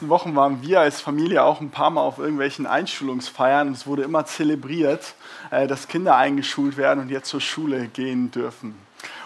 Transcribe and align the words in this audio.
Letzten 0.00 0.08
Wochen 0.08 0.34
waren 0.34 0.62
wir 0.62 0.80
als 0.80 1.02
Familie 1.02 1.42
auch 1.42 1.60
ein 1.60 1.68
paar 1.68 1.90
Mal 1.90 2.00
auf 2.00 2.16
irgendwelchen 2.16 2.66
Einschulungsfeiern 2.66 3.68
und 3.68 3.74
es 3.74 3.86
wurde 3.86 4.02
immer 4.02 4.24
zelebriert, 4.24 5.12
äh, 5.50 5.66
dass 5.66 5.88
Kinder 5.88 6.16
eingeschult 6.16 6.78
werden 6.78 7.00
und 7.00 7.10
jetzt 7.10 7.28
zur 7.28 7.42
Schule 7.42 7.86
gehen 7.88 8.30
dürfen. 8.30 8.74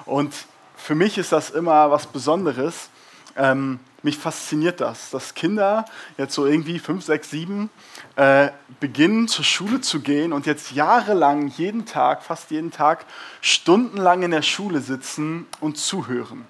Und 0.05 0.35
für 0.75 0.97
mich 0.97 1.17
ist 1.17 1.31
das 1.31 1.51
immer 1.51 1.93
was 1.93 2.09
Besonderes. 2.09 2.89
Ähm, 3.37 3.79
mich 4.03 4.19
fasziniert 4.19 4.81
das, 4.81 5.11
dass 5.11 5.35
Kinder 5.35 5.85
jetzt 6.19 6.35
so 6.35 6.45
irgendwie 6.45 6.81
fünf, 6.81 7.05
sechs, 7.05 7.31
sieben 7.31 7.71
äh, 8.17 8.49
beginnen 8.81 9.29
zur 9.29 9.45
Schule 9.45 9.81
zu 9.81 10.01
gehen 10.01 10.33
und 10.33 10.45
jetzt 10.45 10.73
jahrelang 10.73 11.53
jeden 11.57 11.87
Tag, 11.87 12.25
fast 12.25 12.51
jeden 12.51 12.73
Tag, 12.73 13.07
stundenlang 13.41 14.25
in 14.25 14.33
der 14.33 14.43
Schule 14.43 14.81
sitzen 14.81 15.47
und 15.61 15.79
zuhören. 15.79 16.45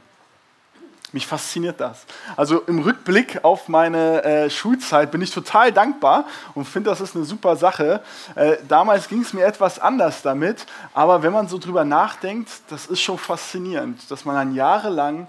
Mich 1.14 1.28
fasziniert 1.28 1.78
das. 1.78 2.06
Also 2.36 2.62
im 2.62 2.80
Rückblick 2.80 3.44
auf 3.44 3.68
meine 3.68 4.24
äh, 4.24 4.50
Schulzeit 4.50 5.12
bin 5.12 5.22
ich 5.22 5.30
total 5.30 5.70
dankbar 5.70 6.24
und 6.56 6.64
finde, 6.64 6.90
das 6.90 7.00
ist 7.00 7.14
eine 7.14 7.24
super 7.24 7.54
Sache. 7.54 8.02
Äh, 8.34 8.56
damals 8.66 9.06
ging 9.06 9.20
es 9.20 9.32
mir 9.32 9.44
etwas 9.44 9.78
anders 9.78 10.22
damit, 10.22 10.66
aber 10.92 11.22
wenn 11.22 11.32
man 11.32 11.46
so 11.46 11.58
drüber 11.58 11.84
nachdenkt, 11.84 12.50
das 12.68 12.86
ist 12.86 13.00
schon 13.00 13.16
faszinierend, 13.16 14.10
dass 14.10 14.24
man 14.24 14.34
dann 14.34 14.56
jahrelang 14.56 15.28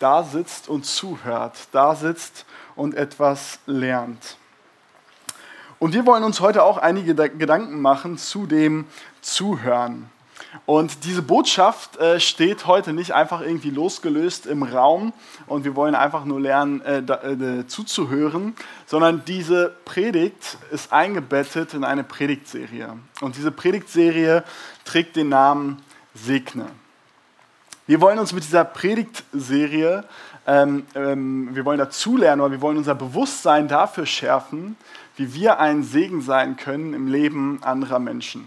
da 0.00 0.24
sitzt 0.24 0.68
und 0.68 0.84
zuhört, 0.84 1.56
da 1.70 1.94
sitzt 1.94 2.44
und 2.74 2.96
etwas 2.96 3.60
lernt. 3.66 4.36
Und 5.78 5.94
wir 5.94 6.06
wollen 6.06 6.24
uns 6.24 6.40
heute 6.40 6.64
auch 6.64 6.76
einige 6.76 7.14
Gedanken 7.14 7.80
machen 7.80 8.18
zu 8.18 8.46
dem 8.46 8.84
Zuhören. 9.20 10.10
Und 10.66 11.04
diese 11.04 11.22
Botschaft 11.22 11.96
äh, 11.98 12.18
steht 12.18 12.66
heute 12.66 12.92
nicht 12.92 13.12
einfach 13.12 13.40
irgendwie 13.40 13.70
losgelöst 13.70 14.46
im 14.46 14.62
Raum 14.62 15.12
und 15.46 15.64
wir 15.64 15.76
wollen 15.76 15.94
einfach 15.94 16.24
nur 16.24 16.40
lernen, 16.40 16.80
äh, 16.82 17.02
da, 17.02 17.22
äh, 17.22 17.66
zuzuhören, 17.66 18.54
sondern 18.86 19.24
diese 19.24 19.74
Predigt 19.84 20.58
ist 20.70 20.92
eingebettet 20.92 21.74
in 21.74 21.84
eine 21.84 22.02
Predigtserie. 22.02 22.96
Und 23.20 23.36
diese 23.36 23.52
Predigtserie 23.52 24.42
trägt 24.84 25.16
den 25.16 25.28
Namen 25.28 25.82
Segne. 26.14 26.66
Wir 27.86 28.00
wollen 28.00 28.18
uns 28.18 28.32
mit 28.32 28.44
dieser 28.44 28.64
Predigtserie, 28.64 30.04
ähm, 30.46 30.86
ähm, 30.94 31.54
wir 31.54 31.64
wollen 31.64 31.78
dazulernen 31.78 32.40
oder 32.40 32.52
wir 32.52 32.60
wollen 32.60 32.76
unser 32.76 32.94
Bewusstsein 32.94 33.68
dafür 33.68 34.06
schärfen, 34.06 34.76
wie 35.16 35.34
wir 35.34 35.60
ein 35.60 35.82
Segen 35.82 36.22
sein 36.22 36.56
können 36.56 36.94
im 36.94 37.06
Leben 37.06 37.60
anderer 37.62 37.98
Menschen. 37.98 38.46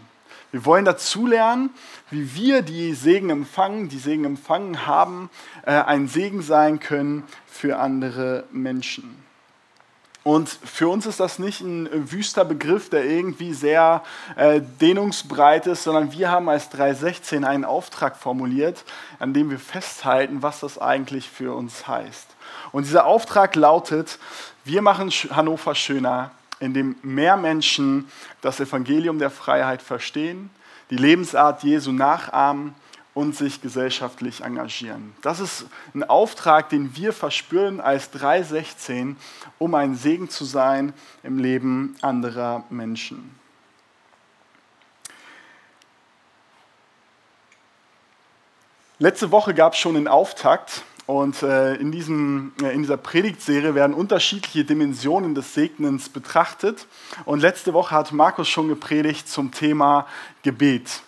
Wir 0.54 0.66
wollen 0.66 0.86
dazulernen, 0.86 1.72
wie 2.12 2.36
wir 2.36 2.62
die 2.62 2.94
Segen 2.94 3.32
empfangen, 3.32 3.90
die 3.90 3.98
Segen 3.98 4.24
empfangen 4.24 4.86
haben, 4.86 5.32
äh, 5.66 5.72
ein 5.72 6.08
Segen 6.08 6.44
sein 6.44 6.80
können 6.80 7.24
für 7.48 7.80
andere 7.80 8.44
Menschen. 8.52 9.18
Und 10.22 10.50
für 10.50 10.90
uns 10.90 11.08
ist 11.08 11.20
das 11.20 11.40
nicht 11.40 11.62
ein 11.62 11.90
wüster 12.12 12.46
Begriff, 12.46 12.92
der 12.92 13.04
irgendwie 13.04 13.52
sehr 13.54 14.04
äh, 14.36 14.62
dehnungsbreit 14.62 15.66
ist, 15.66 15.86
sondern 15.86 16.12
wir 16.12 16.30
haben 16.30 16.48
als 16.48 16.70
316 16.70 17.44
einen 17.46 17.66
Auftrag 17.66 18.16
formuliert, 18.16 18.86
an 19.18 19.34
dem 19.34 19.50
wir 19.50 19.58
festhalten, 19.58 20.44
was 20.44 20.60
das 20.60 20.78
eigentlich 20.78 21.28
für 21.28 21.56
uns 21.56 21.88
heißt. 21.88 22.28
Und 22.72 22.86
dieser 22.86 23.08
Auftrag 23.08 23.56
lautet, 23.56 24.20
wir 24.66 24.84
machen 24.84 25.10
Hannover 25.10 25.74
schöner, 25.74 26.30
indem 26.64 26.96
mehr 27.02 27.36
Menschen 27.36 28.08
das 28.42 28.60
Evangelium 28.60 29.20
der 29.20 29.30
Freiheit 29.30 29.82
verstehen, 29.82 30.50
die 30.90 30.96
Lebensart 30.96 31.64
Jesu 31.64 31.92
nachahmen 31.92 32.74
und 33.14 33.36
sich 33.36 33.62
gesellschaftlich 33.62 34.42
engagieren. 34.42 35.14
Das 35.22 35.40
ist 35.40 35.66
ein 35.94 36.04
Auftrag, 36.04 36.70
den 36.70 36.96
wir 36.96 37.14
verspüren 37.14 37.82
als 37.82 38.12
316, 38.12 39.18
um 39.60 39.76
ein 39.76 39.96
Segen 39.96 40.30
zu 40.30 40.46
sein 40.46 40.94
im 41.22 41.38
Leben 41.38 41.96
anderer 42.02 42.64
Menschen. 42.70 43.38
Letzte 49.00 49.32
Woche 49.32 49.54
gab 49.54 49.74
es 49.74 49.80
schon 49.80 49.96
den 49.96 50.08
Auftakt 50.08 50.84
und 51.06 51.44
äh, 51.44 51.76
in, 51.76 51.92
diesem, 51.92 52.54
äh, 52.62 52.74
in 52.74 52.82
dieser 52.82 52.98
Predigtserie 52.98 53.76
werden 53.76 53.94
unterschiedliche 53.94 54.64
Dimensionen 54.64 55.36
des 55.36 55.54
Segnens 55.54 56.08
betrachtet. 56.08 56.88
Und 57.26 57.42
letzte 57.42 57.74
Woche 57.74 57.94
hat 57.94 58.12
Markus 58.14 58.48
schon 58.48 58.70
gepredigt 58.70 59.28
zum 59.28 59.52
Thema 59.52 60.08
Gebet. 60.44 61.02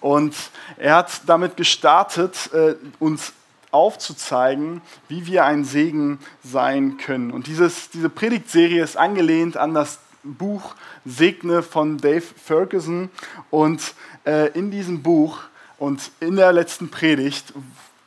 Und 0.00 0.34
er 0.76 0.96
hat 0.96 1.22
damit 1.26 1.56
gestartet, 1.56 2.50
äh, 2.52 2.76
uns 3.00 3.32
aufzuzeigen, 3.72 4.82
wie 5.08 5.26
wir 5.26 5.44
ein 5.44 5.64
Segen 5.64 6.20
sein 6.44 6.96
können. 6.96 7.30
Und 7.32 7.46
dieses, 7.46 7.90
diese 7.90 8.08
Predigtserie 8.08 8.82
ist 8.82 8.96
angelehnt 8.96 9.56
an 9.56 9.74
das 9.74 9.98
Buch 10.22 10.74
Segne 11.04 11.62
von 11.62 11.98
Dave 11.98 12.22
Ferguson. 12.22 13.10
Und 13.50 13.94
äh, 14.24 14.48
in 14.52 14.70
diesem 14.70 15.02
Buch 15.02 15.40
und 15.78 16.12
in 16.20 16.36
der 16.36 16.52
letzten 16.52 16.90
Predigt 16.90 17.52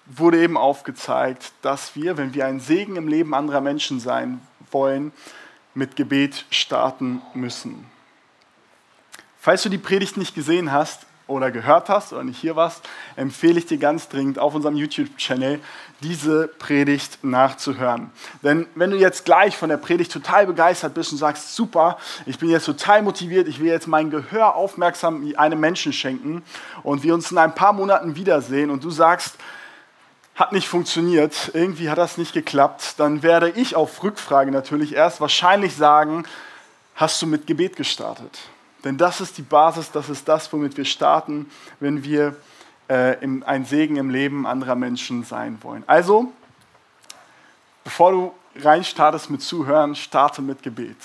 wurde 0.06 0.42
eben 0.42 0.58
aufgezeigt, 0.58 1.54
dass 1.62 1.96
wir, 1.96 2.18
wenn 2.18 2.34
wir 2.34 2.46
ein 2.46 2.60
Segen 2.60 2.96
im 2.96 3.08
Leben 3.08 3.34
anderer 3.34 3.62
Menschen 3.62 4.00
sein 4.00 4.42
wollen, 4.72 5.12
mit 5.74 5.96
Gebet 5.96 6.46
starten 6.50 7.22
müssen. 7.34 7.86
Falls 9.40 9.64
du 9.64 9.70
die 9.70 9.78
Predigt 9.78 10.18
nicht 10.18 10.36
gesehen 10.36 10.72
hast 10.72 11.06
oder 11.28 11.52
gehört 11.52 11.90
hast 11.90 12.14
oder 12.14 12.24
nicht 12.24 12.40
hier 12.40 12.56
warst, 12.56 12.88
empfehle 13.16 13.58
ich 13.58 13.66
dir 13.66 13.78
ganz 13.78 14.08
dringend 14.10 14.40
auf 14.40 14.56
unserem 14.56 14.76
YouTube-Channel 14.76 15.60
diese 16.02 16.48
Predigt 16.48 17.24
nachzuhören. 17.24 18.12
Denn 18.44 18.68
wenn 18.76 18.92
du 18.92 18.98
jetzt 18.98 19.26
gleich 19.26 19.58
von 19.58 19.70
der 19.70 19.78
Predigt 19.78 20.12
total 20.12 20.48
begeistert 20.48 20.94
bist 20.94 21.12
und 21.12 21.18
sagst, 21.18 21.56
super, 21.56 21.98
ich 22.26 22.38
bin 22.40 22.50
jetzt 22.50 22.66
total 22.66 23.02
motiviert, 23.02 23.48
ich 23.48 23.60
will 23.60 23.68
jetzt 23.68 23.88
mein 23.88 24.10
Gehör 24.10 24.56
aufmerksam 24.56 25.34
einem 25.38 25.60
Menschen 25.60 25.94
schenken 25.94 26.44
und 26.84 27.04
wir 27.04 27.14
uns 27.14 27.32
in 27.32 27.38
ein 27.38 27.56
paar 27.56 27.74
Monaten 27.74 28.16
wiedersehen 28.16 28.70
und 28.70 28.84
du 28.84 28.92
sagst, 28.92 29.38
hat 30.36 30.52
nicht 30.52 30.68
funktioniert, 30.68 31.52
irgendwie 31.54 31.90
hat 31.90 31.98
das 31.98 32.18
nicht 32.18 32.34
geklappt, 32.34 32.96
dann 32.98 33.22
werde 33.22 33.50
ich 33.50 33.76
auf 33.76 34.02
Rückfrage 34.04 34.52
natürlich 34.52 34.96
erst 34.96 35.22
wahrscheinlich 35.22 35.76
sagen, 35.76 36.26
hast 36.96 37.22
du 37.22 37.28
mit 37.28 37.46
Gebet 37.46 37.76
gestartet? 37.76 38.40
Denn 38.84 38.98
das 38.98 39.22
ist 39.22 39.38
die 39.38 39.44
Basis, 39.44 39.92
das 39.92 40.10
ist 40.10 40.28
das, 40.28 40.52
womit 40.52 40.76
wir 40.76 40.86
starten, 40.86 41.50
wenn 41.80 42.04
wir 42.04 42.36
äh, 42.90 43.22
im, 43.24 43.44
ein 43.44 43.66
Segen 43.66 43.96
im 43.96 44.10
Leben 44.10 44.46
anderer 44.46 44.76
Menschen 44.76 45.24
sein 45.24 45.60
wollen. 45.62 45.84
Also, 45.88 46.32
bevor 47.84 48.12
du 48.12 48.34
reinstartest 48.56 49.30
mit 49.30 49.42
Zuhören, 49.42 49.96
starte 49.96 50.42
mit 50.42 50.64
Gebet. 50.64 50.98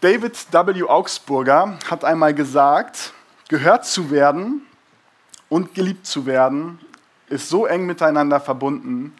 David 0.00 0.36
W. 0.52 0.84
Augsburger 0.84 1.78
hat 1.90 2.04
einmal 2.04 2.32
gesagt, 2.32 3.12
Gehört 3.48 3.86
zu 3.86 4.10
werden 4.10 4.62
und 5.48 5.74
geliebt 5.74 6.06
zu 6.06 6.26
werden 6.26 6.78
ist 7.28 7.48
so 7.48 7.66
eng 7.66 7.86
miteinander 7.86 8.40
verbunden, 8.40 9.14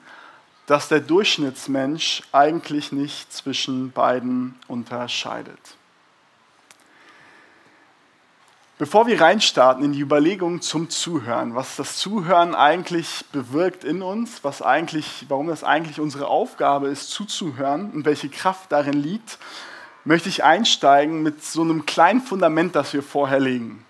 dass 0.67 0.89
der 0.89 1.01
Durchschnittsmensch 1.01 2.23
eigentlich 2.31 2.93
nicht 2.93 3.33
zwischen 3.33 3.91
beiden 3.91 4.55
unterscheidet. 4.69 5.59
Bevor 8.77 9.07
wir 9.07 9.21
reinstarten 9.21 9.83
in 9.83 9.93
die 9.93 10.01
Überlegung 10.01 10.61
zum 10.61 10.89
Zuhören, 10.89 11.55
was 11.57 11.75
das 11.77 11.97
Zuhören 11.97 12.55
eigentlich 12.55 13.25
bewirkt 13.33 13.83
in 13.83 14.03
uns, 14.03 14.45
was 14.45 14.63
eigentlich, 14.63 15.27
warum 15.29 15.49
das 15.49 15.65
eigentlich 15.65 15.99
unsere 15.99 16.29
Aufgabe 16.29 16.89
ist, 16.89 17.11
zuzuhören 17.11 17.91
und 17.91 18.05
welche 18.05 18.29
Kraft 18.29 18.71
darin 18.71 18.93
liegt, 18.93 19.39
möchte 20.05 20.29
ich 20.29 20.45
einsteigen 20.45 21.23
mit 21.23 21.43
so 21.43 21.63
einem 21.63 21.87
kleinen 21.87 22.21
Fundament, 22.21 22.77
das 22.77 22.93
wir 22.93 23.03
vorher 23.03 23.41
legen. 23.41 23.85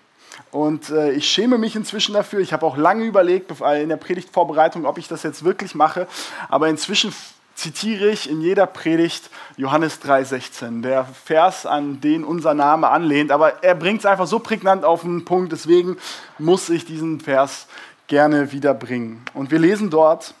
Und 0.51 0.89
äh, 0.89 1.11
ich 1.11 1.29
schäme 1.29 1.57
mich 1.57 1.75
inzwischen 1.75 2.13
dafür. 2.13 2.39
Ich 2.39 2.53
habe 2.53 2.65
auch 2.65 2.77
lange 2.77 3.05
überlegt 3.05 3.51
in 3.51 3.89
der 3.89 3.97
Predigtvorbereitung, 3.97 4.85
ob 4.85 4.97
ich 4.97 5.07
das 5.07 5.23
jetzt 5.23 5.43
wirklich 5.43 5.75
mache. 5.75 6.07
Aber 6.49 6.67
inzwischen 6.69 7.13
zitiere 7.59 8.09
ich 8.09 8.29
in 8.29 8.41
jeder 8.41 8.65
Predigt 8.65 9.29
Johannes 9.57 10.01
3,16, 10.01 10.81
der 10.81 11.05
Vers, 11.05 11.65
an 11.65 11.99
den 11.99 12.23
unser 12.23 12.53
Name 12.53 12.89
anlehnt. 12.89 13.31
Aber 13.31 13.63
er 13.63 13.75
bringt 13.75 13.99
es 13.99 14.05
einfach 14.05 14.27
so 14.27 14.39
prägnant 14.39 14.85
auf 14.85 15.01
den 15.01 15.25
Punkt, 15.25 15.51
deswegen 15.51 15.97
muss 16.37 16.69
ich 16.69 16.85
diesen 16.85 17.19
Vers 17.19 17.67
gerne 18.07 18.53
wiederbringen. 18.53 19.21
Und 19.33 19.51
wir 19.51 19.59
lesen 19.59 19.89
dort, 19.89 20.33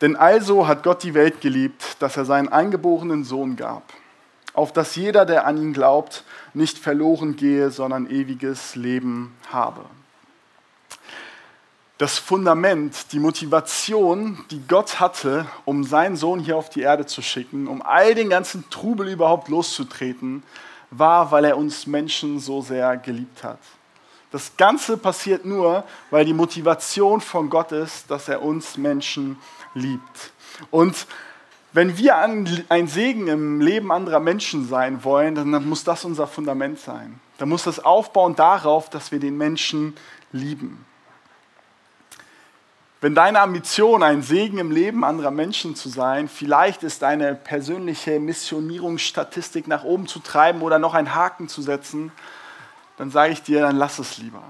denn 0.00 0.14
also 0.14 0.68
hat 0.68 0.84
Gott 0.84 1.02
die 1.02 1.14
Welt 1.14 1.40
geliebt, 1.40 1.96
dass 1.98 2.16
er 2.16 2.24
seinen 2.24 2.48
eingeborenen 2.48 3.24
Sohn 3.24 3.56
gab, 3.56 3.82
auf 4.58 4.72
dass 4.72 4.96
jeder, 4.96 5.24
der 5.24 5.46
an 5.46 5.56
ihn 5.56 5.72
glaubt, 5.72 6.24
nicht 6.52 6.76
verloren 6.76 7.36
gehe, 7.36 7.70
sondern 7.70 8.10
ewiges 8.10 8.76
Leben 8.76 9.34
habe 9.50 9.84
das 11.98 12.16
Fundament, 12.16 13.12
die 13.12 13.18
Motivation, 13.18 14.44
die 14.52 14.62
Gott 14.68 15.00
hatte, 15.00 15.46
um 15.64 15.82
seinen 15.82 16.16
Sohn 16.16 16.38
hier 16.38 16.56
auf 16.56 16.70
die 16.70 16.82
Erde 16.82 17.06
zu 17.06 17.22
schicken, 17.22 17.66
um 17.66 17.82
all 17.82 18.14
den 18.14 18.30
ganzen 18.30 18.70
Trubel 18.70 19.08
überhaupt 19.08 19.48
loszutreten, 19.48 20.44
war, 20.90 21.32
weil 21.32 21.44
er 21.44 21.58
uns 21.58 21.88
Menschen 21.88 22.38
so 22.38 22.62
sehr 22.62 22.96
geliebt 22.96 23.42
hat. 23.42 23.58
Das 24.30 24.56
Ganze 24.56 24.96
passiert 24.96 25.44
nur, 25.44 25.84
weil 26.10 26.24
die 26.24 26.34
Motivation 26.34 27.20
von 27.20 27.50
Gott 27.50 27.72
ist, 27.72 28.08
dass 28.10 28.28
er 28.28 28.42
uns 28.42 28.76
Menschen 28.76 29.36
liebt. 29.74 30.32
Und 30.70 31.06
wenn 31.72 31.98
wir 31.98 32.16
ein 32.16 32.88
Segen 32.88 33.28
im 33.28 33.60
Leben 33.60 33.92
anderer 33.92 34.20
Menschen 34.20 34.66
sein 34.66 35.04
wollen, 35.04 35.34
dann 35.34 35.50
muss 35.68 35.84
das 35.84 36.04
unser 36.04 36.26
Fundament 36.26 36.78
sein. 36.78 37.20
Dann 37.36 37.48
muss 37.48 37.64
das 37.64 37.84
aufbauen 37.84 38.34
darauf, 38.34 38.90
dass 38.90 39.12
wir 39.12 39.20
den 39.20 39.36
Menschen 39.36 39.94
lieben. 40.32 40.84
Wenn 43.00 43.14
deine 43.14 43.40
Ambition, 43.40 44.02
ein 44.02 44.22
Segen 44.22 44.58
im 44.58 44.72
Leben 44.72 45.04
anderer 45.04 45.30
Menschen 45.30 45.76
zu 45.76 45.88
sein, 45.88 46.26
vielleicht 46.26 46.82
ist 46.82 47.02
deine 47.02 47.36
persönliche 47.36 48.18
Missionierungsstatistik 48.18 49.68
nach 49.68 49.84
oben 49.84 50.08
zu 50.08 50.18
treiben 50.18 50.62
oder 50.62 50.80
noch 50.80 50.94
einen 50.94 51.14
Haken 51.14 51.48
zu 51.48 51.62
setzen, 51.62 52.10
dann 52.96 53.12
sage 53.12 53.32
ich 53.32 53.42
dir, 53.44 53.60
dann 53.60 53.76
lass 53.76 54.00
es 54.00 54.18
lieber. 54.18 54.42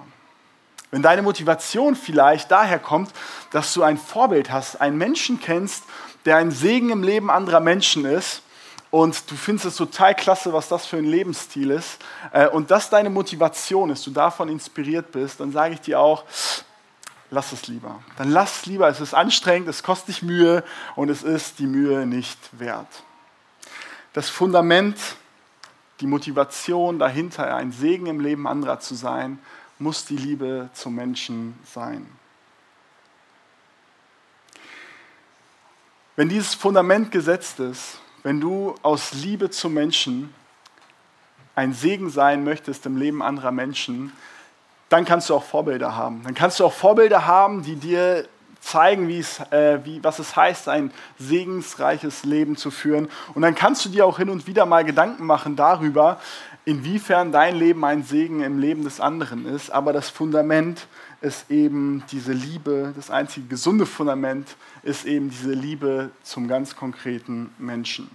Wenn 0.91 1.03
deine 1.03 1.21
Motivation 1.21 1.95
vielleicht 1.95 2.51
daher 2.51 2.79
kommt, 2.79 3.11
dass 3.51 3.75
du 3.75 3.83
ein 3.83 3.99
Vorbild 3.99 4.51
hast, 4.51 4.81
einen 4.81 4.97
Menschen 4.97 5.39
kennst, 5.39 5.85
der 6.29 6.37
ein 6.37 6.51
Segen 6.51 6.91
im 6.91 7.03
Leben 7.03 7.31
anderer 7.31 7.59
Menschen 7.59 8.05
ist, 8.05 8.43
und 8.91 9.31
du 9.31 9.35
findest 9.35 9.65
es 9.65 9.77
total 9.77 10.15
klasse, 10.15 10.53
was 10.53 10.69
das 10.69 10.85
für 10.85 10.99
ein 10.99 11.07
Lebensstil 11.07 11.71
ist, 11.71 12.05
äh, 12.33 12.47
und 12.49 12.71
das 12.71 12.91
deine 12.91 13.09
Motivation 13.09 13.89
ist, 13.89 14.07
du 14.07 14.11
davon 14.11 14.51
inspiriert 14.51 15.11
bist, 15.11 15.41
dann 15.41 15.53
sage 15.53 15.73
ich 15.73 15.81
dir 15.81 15.99
auch, 15.99 16.25
lass 17.31 17.53
es 17.53 17.67
lieber. 17.67 18.03
Dann 18.19 18.31
lass 18.31 18.59
es 18.59 18.67
lieber. 18.67 18.91
Es 18.91 19.01
ist 19.01 19.15
anstrengend, 19.15 19.71
es 19.71 19.83
kostet 19.83 20.09
dich 20.09 20.23
Mühe 20.23 20.63
und 20.97 21.09
es 21.09 21.23
ist 21.23 21.61
die 21.61 21.67
Mühe 21.67 22.05
nicht 22.05 22.39
wert. 22.53 22.89
Das 24.13 24.29
Fundament, 24.29 24.99
die 26.01 26.07
Motivation 26.07 26.99
dahinter, 26.99 27.57
ein 27.57 27.73
Segen 27.73 28.05
im 28.05 28.21
Leben 28.21 28.47
anderer 28.47 28.81
zu 28.81 28.95
sein, 28.95 29.39
muss 29.79 30.05
die 30.05 30.19
Liebe 30.19 30.69
zum 30.75 30.95
Menschen 30.95 31.59
sein. 31.75 32.07
Wenn 36.19 36.29
dieses 36.29 36.53
Fundament 36.53 37.13
gesetzt 37.13 37.61
ist, 37.61 38.01
wenn 38.25 38.41
du 38.41 38.75
aus 38.83 39.13
Liebe 39.13 39.51
zum 39.51 39.73
Menschen 39.73 40.35
ein 41.55 41.73
Segen 41.73 42.11
sein 42.11 42.43
möchtest 42.43 42.87
im 42.87 42.97
Leben 42.97 43.23
anderer 43.23 43.53
Menschen, 43.53 44.13
dann 44.89 45.05
kannst 45.05 45.31
du 45.31 45.37
auch 45.37 45.45
Vorbilder 45.45 45.95
haben. 45.95 46.23
Dann 46.25 46.35
kannst 46.35 46.59
du 46.59 46.65
auch 46.65 46.73
Vorbilder 46.73 47.29
haben, 47.29 47.63
die 47.63 47.77
dir 47.77 48.27
zeigen, 48.61 49.07
wie 49.07 49.21
es, 49.21 49.39
äh, 49.53 49.79
wie, 49.85 50.03
was 50.03 50.19
es 50.19 50.35
heißt, 50.35 50.69
ein 50.69 50.91
segensreiches 51.21 52.25
Leben 52.25 52.57
zu 52.57 52.73
führen. 52.73 53.09
Und 53.35 53.43
dann 53.43 53.55
kannst 53.55 53.85
du 53.85 53.89
dir 53.89 54.05
auch 54.05 54.19
hin 54.19 54.29
und 54.29 54.49
wieder 54.49 54.67
mal 54.67 54.85
Gedanken 54.85 55.25
machen 55.25 55.55
darüber, 55.55 56.19
inwiefern 56.65 57.31
dein 57.31 57.55
Leben 57.55 57.85
ein 57.85 58.03
Segen 58.03 58.43
im 58.43 58.59
Leben 58.59 58.83
des 58.83 59.01
anderen 59.01 59.47
ist. 59.47 59.71
Aber 59.71 59.93
das 59.93 60.11
Fundament 60.11 60.89
ist 61.21 61.51
eben 61.51 62.05
diese 62.11 62.33
Liebe, 62.33 62.93
das 62.95 63.11
einzige 63.11 63.47
gesunde 63.47 63.87
Fundament 63.87 64.57
ist 64.83 65.05
eben 65.05 65.31
diese 65.31 65.53
Liebe 65.53 66.11
zum 66.23 66.47
ganz 66.49 66.77
konkreten 66.77 67.51
Menschen. 67.59 68.09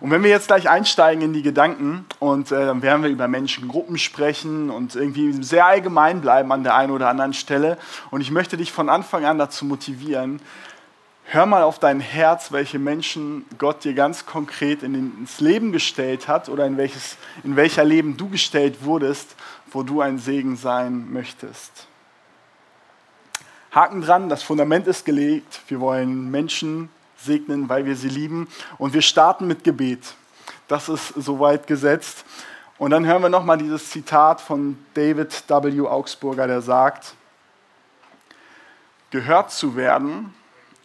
Und 0.00 0.10
wenn 0.10 0.22
wir 0.22 0.30
jetzt 0.30 0.46
gleich 0.46 0.68
einsteigen 0.68 1.22
in 1.22 1.32
die 1.32 1.42
Gedanken 1.42 2.06
und 2.20 2.52
äh, 2.52 2.66
dann 2.66 2.82
werden 2.82 3.02
wir 3.02 3.10
über 3.10 3.26
Menschengruppen 3.26 3.98
sprechen 3.98 4.70
und 4.70 4.94
irgendwie 4.94 5.42
sehr 5.42 5.66
allgemein 5.66 6.20
bleiben 6.20 6.52
an 6.52 6.62
der 6.62 6.76
einen 6.76 6.92
oder 6.92 7.08
anderen 7.08 7.32
Stelle. 7.32 7.78
Und 8.10 8.20
ich 8.20 8.30
möchte 8.30 8.56
dich 8.56 8.70
von 8.70 8.88
Anfang 8.88 9.24
an 9.24 9.38
dazu 9.38 9.64
motivieren, 9.64 10.40
hör 11.30 11.44
mal 11.44 11.62
auf 11.62 11.78
dein 11.78 12.00
Herz, 12.00 12.52
welche 12.52 12.78
Menschen 12.78 13.44
Gott 13.58 13.84
dir 13.84 13.92
ganz 13.92 14.24
konkret 14.24 14.82
in 14.82 14.94
den, 14.94 15.18
ins 15.20 15.40
Leben 15.40 15.72
gestellt 15.72 16.26
hat 16.26 16.48
oder 16.48 16.66
in, 16.66 16.78
welches, 16.78 17.16
in 17.44 17.54
welcher 17.54 17.84
Leben 17.84 18.16
du 18.16 18.30
gestellt 18.30 18.84
wurdest, 18.84 19.36
wo 19.70 19.82
du 19.82 20.00
ein 20.00 20.18
Segen 20.18 20.56
sein 20.56 21.12
möchtest. 21.12 21.86
Haken 23.72 24.00
dran, 24.00 24.30
das 24.30 24.42
Fundament 24.42 24.86
ist 24.86 25.04
gelegt. 25.04 25.60
Wir 25.68 25.80
wollen 25.80 26.30
Menschen 26.30 26.88
segnen, 27.18 27.68
weil 27.68 27.84
wir 27.84 27.94
sie 27.94 28.08
lieben. 28.08 28.48
Und 28.78 28.94
wir 28.94 29.02
starten 29.02 29.46
mit 29.46 29.62
Gebet. 29.62 30.14
Das 30.66 30.88
ist 30.88 31.08
soweit 31.08 31.66
gesetzt. 31.66 32.24
Und 32.78 32.92
dann 32.92 33.04
hören 33.04 33.20
wir 33.20 33.28
nochmal 33.28 33.58
dieses 33.58 33.90
Zitat 33.90 34.40
von 34.40 34.78
David 34.94 35.44
W. 35.48 35.86
Augsburger, 35.86 36.46
der 36.46 36.62
sagt, 36.62 37.14
gehört 39.10 39.50
zu 39.50 39.76
werden 39.76 40.32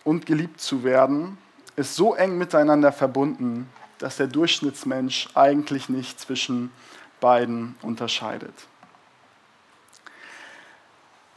und 0.04 0.26
geliebt 0.26 0.62
zu 0.62 0.84
werden, 0.84 1.38
ist 1.76 1.96
so 1.96 2.14
eng 2.14 2.38
miteinander 2.38 2.92
verbunden, 2.92 3.70
dass 4.00 4.18
der 4.18 4.28
Durchschnittsmensch 4.28 5.30
eigentlich 5.34 5.90
nicht 5.90 6.20
zwischen 6.20 6.72
beiden 7.22 7.76
unterscheidet. 7.82 8.54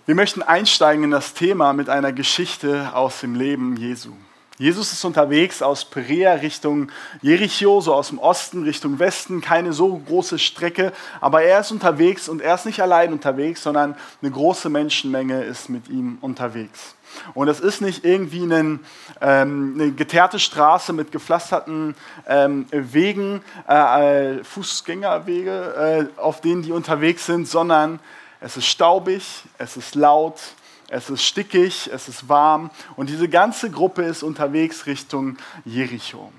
Wir 0.04 0.14
möchten 0.14 0.42
einsteigen 0.42 1.04
in 1.04 1.10
das 1.10 1.34
Thema 1.34 1.72
mit 1.72 1.88
einer 1.88 2.12
Geschichte 2.12 2.92
aus 2.94 3.20
dem 3.20 3.34
Leben 3.34 3.76
Jesu. 3.76 4.12
Jesus 4.58 4.90
ist 4.92 5.04
unterwegs 5.04 5.60
aus 5.62 5.84
Perea 5.84 6.32
Richtung 6.32 6.90
Jericho, 7.20 7.80
so 7.80 7.94
aus 7.94 8.08
dem 8.08 8.18
Osten 8.18 8.64
Richtung 8.64 8.98
Westen, 8.98 9.42
keine 9.42 9.74
so 9.74 9.98
große 9.98 10.38
Strecke, 10.38 10.92
aber 11.20 11.42
er 11.42 11.60
ist 11.60 11.72
unterwegs 11.72 12.28
und 12.28 12.40
er 12.40 12.54
ist 12.54 12.64
nicht 12.64 12.80
allein 12.80 13.12
unterwegs, 13.12 13.62
sondern 13.62 13.96
eine 14.22 14.30
große 14.30 14.70
Menschenmenge 14.70 15.44
ist 15.44 15.68
mit 15.68 15.88
ihm 15.88 16.16
unterwegs. 16.20 16.95
Und 17.35 17.49
es 17.49 17.61
ist 17.61 17.81
nicht 17.81 18.05
irgendwie 18.05 18.43
einen, 18.43 18.85
ähm, 19.20 19.73
eine 19.75 19.93
geteerte 19.93 20.38
Straße 20.38 20.93
mit 20.93 21.12
gepflasterten 21.12 21.94
ähm, 22.26 22.67
Wegen, 22.70 23.43
äh, 23.69 24.38
äh 24.38 24.44
Fußgängerwege, 24.44 26.08
äh, 26.17 26.20
auf 26.20 26.41
denen 26.41 26.62
die 26.62 26.73
unterwegs 26.73 27.26
sind, 27.26 27.49
sondern 27.49 28.00
es 28.40 28.57
ist 28.57 28.66
staubig, 28.66 29.45
es 29.59 29.76
ist 29.76 29.95
laut, 29.95 30.40
es 30.88 31.11
ist 31.11 31.25
stickig, 31.25 31.90
es 31.92 32.09
ist 32.09 32.28
warm 32.28 32.71
und 32.97 33.11
diese 33.11 33.28
ganze 33.28 33.71
Gruppe 33.71 34.02
ist 34.02 34.23
unterwegs 34.23 34.87
Richtung 34.87 35.37
Jericho. 35.64 36.30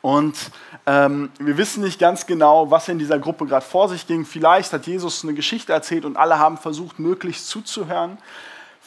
Und 0.00 0.36
ähm, 0.86 1.30
wir 1.40 1.58
wissen 1.58 1.82
nicht 1.82 1.98
ganz 1.98 2.26
genau, 2.26 2.70
was 2.70 2.88
in 2.88 2.98
dieser 2.98 3.18
Gruppe 3.18 3.46
gerade 3.46 3.64
vor 3.64 3.88
sich 3.88 4.06
ging. 4.06 4.24
Vielleicht 4.24 4.72
hat 4.72 4.86
Jesus 4.86 5.24
eine 5.24 5.34
Geschichte 5.34 5.72
erzählt 5.72 6.04
und 6.04 6.16
alle 6.16 6.38
haben 6.38 6.56
versucht, 6.56 7.00
möglichst 7.00 7.48
zuzuhören. 7.48 8.16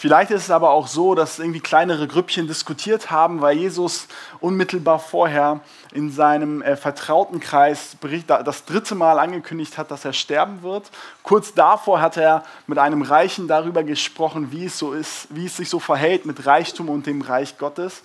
Vielleicht 0.02 0.32
ist 0.32 0.46
es 0.46 0.50
aber 0.50 0.72
auch 0.72 0.88
so, 0.88 1.14
dass 1.14 1.38
irgendwie 1.38 1.60
kleinere 1.60 2.08
Grüppchen 2.08 2.48
diskutiert 2.48 3.12
haben, 3.12 3.40
weil 3.40 3.56
Jesus 3.56 4.08
unmittelbar 4.40 4.98
vorher 4.98 5.60
in 5.94 6.12
seinem 6.12 6.64
äh, 6.64 6.76
vertrauten 6.76 7.40
Kreis 7.40 7.96
das 8.28 8.66
dritte 8.66 8.96
Mal 8.96 9.20
angekündigt 9.20 9.78
hat, 9.78 9.92
dass 9.92 10.04
er 10.04 10.14
sterben 10.14 10.64
wird. 10.64 10.90
Kurz 11.22 11.54
davor 11.54 12.02
hat 12.02 12.18
er 12.18 12.44
mit 12.66 12.80
einem 12.80 13.04
Reichen 13.04 13.48
darüber 13.48 13.84
gesprochen, 13.84 14.52
wie 14.52 14.66
es 14.66 14.80
so 14.80 14.94
ist, 14.94 15.28
wie 15.30 15.46
es 15.46 15.58
sich 15.58 15.70
so 15.70 15.80
verhält 15.80 16.26
mit 16.26 16.48
Reichtum 16.48 16.90
und 16.90 17.06
dem 17.06 17.22
Reich 17.22 17.60
Gottes. 17.60 18.02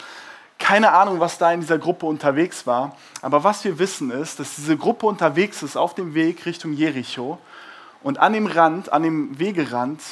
Keine 0.58 0.92
Ahnung, 0.92 1.18
was 1.18 1.38
da 1.38 1.50
in 1.50 1.60
dieser 1.60 1.78
Gruppe 1.78 2.04
unterwegs 2.04 2.66
war, 2.66 2.94
aber 3.22 3.42
was 3.42 3.64
wir 3.64 3.78
wissen 3.78 4.10
ist, 4.10 4.38
dass 4.38 4.56
diese 4.56 4.76
Gruppe 4.76 5.06
unterwegs 5.06 5.62
ist 5.62 5.78
auf 5.78 5.94
dem 5.94 6.12
Weg 6.12 6.44
Richtung 6.44 6.74
Jericho 6.74 7.38
und 8.02 8.18
an 8.18 8.34
dem 8.34 8.44
Rand, 8.44 8.92
an 8.92 9.02
dem 9.02 9.38
Wegerand 9.38 10.02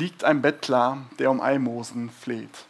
liegt 0.00 0.24
ein 0.24 0.42
Bettler, 0.42 0.98
der 1.18 1.30
um 1.30 1.40
Almosen 1.40 2.10
fleht. 2.10 2.64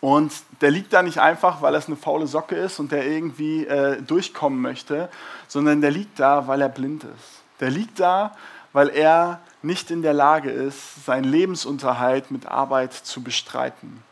Und 0.00 0.32
der 0.60 0.70
liegt 0.70 0.92
da 0.92 1.02
nicht 1.02 1.18
einfach, 1.18 1.62
weil 1.62 1.74
es 1.74 1.86
eine 1.86 1.96
faule 1.96 2.26
Socke 2.26 2.56
ist 2.56 2.80
und 2.80 2.90
der 2.90 3.06
irgendwie 3.06 3.66
äh, 3.66 4.02
durchkommen 4.02 4.60
möchte, 4.60 5.08
sondern 5.46 5.80
der 5.80 5.90
liegt 5.90 6.18
da, 6.18 6.46
weil 6.46 6.62
er 6.62 6.68
blind 6.68 7.04
ist. 7.04 7.42
Der 7.60 7.70
liegt 7.70 8.00
da, 8.00 8.34
weil 8.72 8.88
er 8.88 9.40
nicht 9.62 9.90
in 9.90 10.02
der 10.02 10.14
Lage 10.14 10.50
ist, 10.50 11.04
seinen 11.04 11.24
Lebensunterhalt 11.24 12.30
mit 12.30 12.46
Arbeit 12.46 12.92
zu 12.94 13.22
bestreiten. 13.22 14.02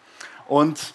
Und 0.47 0.95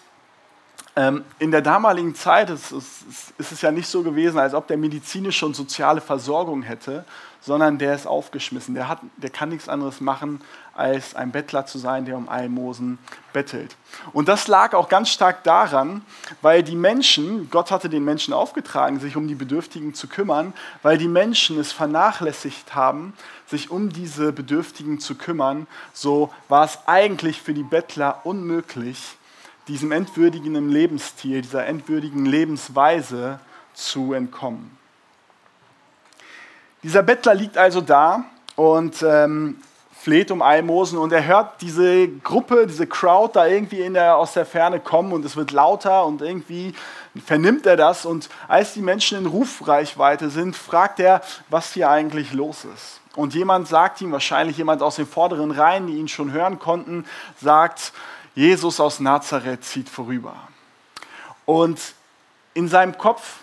in 1.40 1.50
der 1.50 1.60
damaligen 1.60 2.14
Zeit 2.14 2.50
ist 2.50 2.70
es, 2.70 3.32
ist 3.36 3.50
es 3.50 3.62
ja 3.62 3.72
nicht 3.72 3.88
so 3.88 4.04
gewesen, 4.04 4.38
als 4.38 4.54
ob 4.54 4.68
der 4.68 4.76
medizinische 4.76 5.44
und 5.44 5.56
soziale 5.56 6.00
Versorgung 6.00 6.62
hätte, 6.62 7.04
sondern 7.40 7.78
der 7.78 7.96
ist 7.96 8.06
aufgeschmissen. 8.06 8.76
Der, 8.76 8.88
hat, 8.88 9.00
der 9.16 9.30
kann 9.30 9.48
nichts 9.48 9.68
anderes 9.68 10.00
machen, 10.00 10.40
als 10.72 11.16
ein 11.16 11.32
Bettler 11.32 11.66
zu 11.66 11.78
sein, 11.78 12.04
der 12.04 12.16
um 12.16 12.28
Almosen 12.28 12.98
bettelt. 13.32 13.76
Und 14.12 14.28
das 14.28 14.46
lag 14.46 14.72
auch 14.72 14.88
ganz 14.88 15.08
stark 15.08 15.42
daran, 15.42 16.02
weil 16.42 16.62
die 16.62 16.76
Menschen, 16.76 17.50
Gott 17.50 17.72
hatte 17.72 17.88
den 17.88 18.04
Menschen 18.04 18.32
aufgetragen, 18.32 19.00
sich 19.00 19.16
um 19.16 19.26
die 19.26 19.34
Bedürftigen 19.34 19.94
zu 19.94 20.06
kümmern, 20.06 20.52
weil 20.82 20.96
die 20.96 21.08
Menschen 21.08 21.58
es 21.58 21.72
vernachlässigt 21.72 22.76
haben, 22.76 23.14
sich 23.46 23.68
um 23.68 23.90
diese 23.90 24.32
Bedürftigen 24.32 25.00
zu 25.00 25.16
kümmern, 25.16 25.66
so 25.92 26.32
war 26.48 26.64
es 26.64 26.78
eigentlich 26.86 27.42
für 27.42 27.52
die 27.52 27.64
Bettler 27.64 28.20
unmöglich, 28.24 29.16
diesem 29.68 29.92
entwürdigenden 29.92 30.68
Lebensstil, 30.68 31.42
dieser 31.42 31.66
entwürdigen 31.66 32.26
Lebensweise 32.26 33.40
zu 33.72 34.12
entkommen. 34.12 34.76
Dieser 36.82 37.02
Bettler 37.02 37.34
liegt 37.34 37.56
also 37.56 37.80
da 37.80 38.24
und 38.56 39.02
ähm, 39.02 39.56
fleht 40.04 40.30
um 40.30 40.42
Almosen 40.42 40.98
und 40.98 41.12
er 41.14 41.24
hört 41.24 41.62
diese 41.62 42.08
Gruppe, 42.08 42.66
diese 42.66 42.86
Crowd 42.86 43.30
da 43.32 43.46
irgendwie 43.46 43.88
der, 43.90 44.18
aus 44.18 44.34
der 44.34 44.44
Ferne 44.44 44.78
kommen 44.80 45.12
und 45.12 45.24
es 45.24 45.34
wird 45.34 45.50
lauter 45.50 46.04
und 46.04 46.20
irgendwie 46.20 46.74
vernimmt 47.24 47.64
er 47.64 47.78
das 47.78 48.04
und 48.04 48.28
als 48.48 48.74
die 48.74 48.82
Menschen 48.82 49.16
in 49.16 49.24
Rufreichweite 49.24 50.28
sind, 50.28 50.56
fragt 50.56 51.00
er, 51.00 51.22
was 51.48 51.72
hier 51.72 51.88
eigentlich 51.88 52.34
los 52.34 52.66
ist. 52.66 53.00
Und 53.16 53.32
jemand 53.32 53.66
sagt 53.66 54.02
ihm, 54.02 54.12
wahrscheinlich 54.12 54.58
jemand 54.58 54.82
aus 54.82 54.96
den 54.96 55.06
vorderen 55.06 55.52
Reihen, 55.52 55.86
die 55.86 55.94
ihn 55.94 56.08
schon 56.08 56.32
hören 56.32 56.58
konnten, 56.58 57.06
sagt, 57.40 57.94
Jesus 58.34 58.80
aus 58.80 59.00
Nazareth 59.00 59.64
zieht 59.64 59.88
vorüber. 59.88 60.36
Und 61.44 61.80
in 62.54 62.68
seinem 62.68 62.96
Kopf 62.98 63.38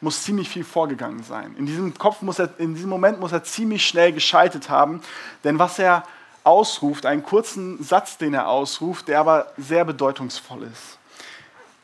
muss 0.00 0.22
ziemlich 0.22 0.48
viel 0.48 0.64
vorgegangen 0.64 1.22
sein. 1.22 1.54
In 1.58 1.66
diesem 1.66 1.96
Kopf 1.96 2.22
muss 2.22 2.38
er, 2.38 2.58
in 2.58 2.74
diesem 2.74 2.88
Moment 2.88 3.20
muss 3.20 3.32
er 3.32 3.44
ziemlich 3.44 3.86
schnell 3.86 4.12
geschaltet 4.12 4.70
haben, 4.70 5.02
denn 5.44 5.58
was 5.58 5.78
er 5.78 6.04
ausruft, 6.42 7.04
einen 7.04 7.22
kurzen 7.22 7.82
Satz, 7.82 8.16
den 8.16 8.32
er 8.32 8.48
ausruft, 8.48 9.08
der 9.08 9.20
aber 9.20 9.52
sehr 9.58 9.84
bedeutungsvoll 9.84 10.62
ist. 10.64 10.98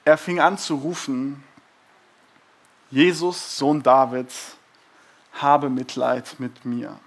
Er 0.05 0.17
fing 0.17 0.41
an 0.41 0.57
zu 0.57 0.77
rufen, 0.77 1.45
Jesus, 2.91 3.59
Sohn 3.59 3.83
Davids, 3.83 4.57
habe 5.35 5.69
Mitleid 5.69 6.37
mit 6.39 6.65
mir. 6.65 6.99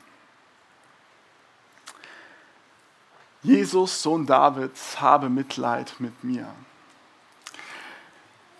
Jesus, 3.42 4.02
Sohn 4.02 4.26
Davids, 4.26 5.00
habe 5.00 5.30
Mitleid 5.30 5.96
mit 6.00 6.24
mir 6.24 6.48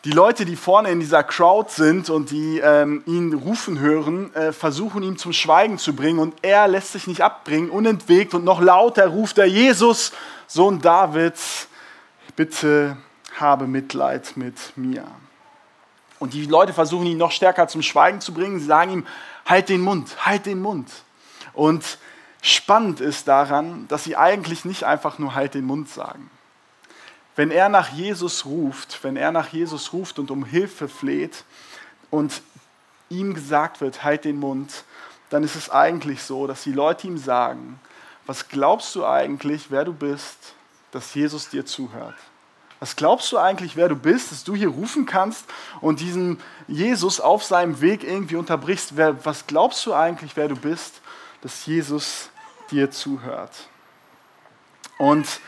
die 0.06 0.12
Leute, 0.12 0.46
die 0.46 0.56
vorne 0.56 0.92
in 0.92 1.00
dieser 1.00 1.24
Crowd 1.24 1.70
sind 1.70 2.10
und 2.10 2.32
die 2.32 2.60
ähm, 2.60 3.04
ihn 3.06 3.34
rufen 3.34 3.80
hören, 3.80 4.34
äh, 4.34 4.54
versuchen 4.54 5.04
ihn 5.04 5.18
zum 5.18 5.34
Schweigen 5.34 5.78
zu 5.78 5.94
bringen 5.94 6.20
und 6.20 6.36
er 6.42 6.68
lässt 6.68 6.94
sich 6.94 7.06
nicht 7.06 7.22
abbringen, 7.22 7.70
unentwegt 7.70 8.34
und 8.34 8.46
noch 8.46 8.62
lauter 8.62 9.08
ruft 9.08 9.38
er, 9.38 9.46
Jesus, 9.46 10.14
Sohn 10.48 10.80
Davids, 10.82 11.68
bitte 12.36 12.96
habe 13.38 13.68
Mitleid 13.68 14.38
mit 14.38 14.56
mir. 14.78 15.06
Und 16.18 16.34
die 16.34 16.46
Leute 16.46 16.74
versuchen 16.74 17.06
ihn 17.06 17.18
noch 17.18 17.32
stärker 17.32 17.68
zum 17.68 17.82
Schweigen 17.82 18.20
zu 18.20 18.34
bringen. 18.34 18.60
Sie 18.60 18.66
sagen 18.66 18.92
ihm, 18.92 19.08
halt 19.46 19.70
den 19.70 19.82
Mund, 19.82 20.26
halt 20.26 20.46
den 20.46 20.62
Mund. 20.62 20.90
Und 21.54 21.98
spannend 22.42 23.02
ist 23.02 23.28
daran, 23.28 23.88
dass 23.88 24.04
sie 24.04 24.16
eigentlich 24.16 24.66
nicht 24.66 24.84
einfach 24.84 25.20
nur 25.20 25.36
halt 25.36 25.54
den 25.54 25.66
Mund 25.66 25.90
sagen 25.90 26.30
wenn 27.40 27.52
er 27.52 27.70
nach 27.70 27.88
Jesus 27.88 28.46
ruft, 28.46 29.02
wenn 29.02 29.16
er 29.16 29.32
nach 29.32 29.54
Jesus 29.54 29.94
ruft 29.94 30.20
und 30.20 30.30
um 30.30 30.44
Hilfe 30.44 30.90
fleht 30.90 31.46
und 32.10 32.42
ihm 33.08 33.34
gesagt 33.34 33.80
wird, 33.80 34.04
halt 34.04 34.26
den 34.26 34.38
Mund, 34.38 34.84
dann 35.30 35.46
ist 35.46 35.56
es 35.56 35.70
eigentlich 35.70 36.22
so, 36.22 36.48
dass 36.48 36.64
die 36.64 36.74
Leute 36.74 37.08
ihm 37.08 37.18
sagen, 37.18 37.80
was 38.26 38.50
glaubst 38.50 38.94
du 38.94 39.06
eigentlich, 39.06 39.72
wer 39.72 39.86
du 39.86 39.94
bist, 39.94 40.54
dass 40.92 41.14
Jesus 41.14 41.48
dir 41.48 41.66
zuhört? 41.66 42.18
Was 42.82 42.98
glaubst 42.98 43.32
du 43.32 43.38
eigentlich, 43.38 43.78
wer 43.78 43.88
du 43.88 43.96
bist, 43.96 44.34
dass 44.34 44.44
du 44.44 44.54
hier 44.54 44.68
rufen 44.68 45.06
kannst 45.06 45.46
und 45.80 46.02
diesen 46.02 46.42
Jesus 46.68 47.22
auf 47.22 47.46
seinem 47.46 47.80
Weg 47.80 48.04
irgendwie 48.04 48.36
unterbrichst? 48.36 48.98
was 48.98 49.48
glaubst 49.48 49.86
du 49.86 49.94
eigentlich, 49.94 50.36
wer 50.36 50.50
du 50.50 50.58
bist, 50.58 51.00
dass 51.42 51.66
Jesus 51.66 52.30
dir 52.72 52.92
zuhört? 52.92 53.70
Und 54.98 55.40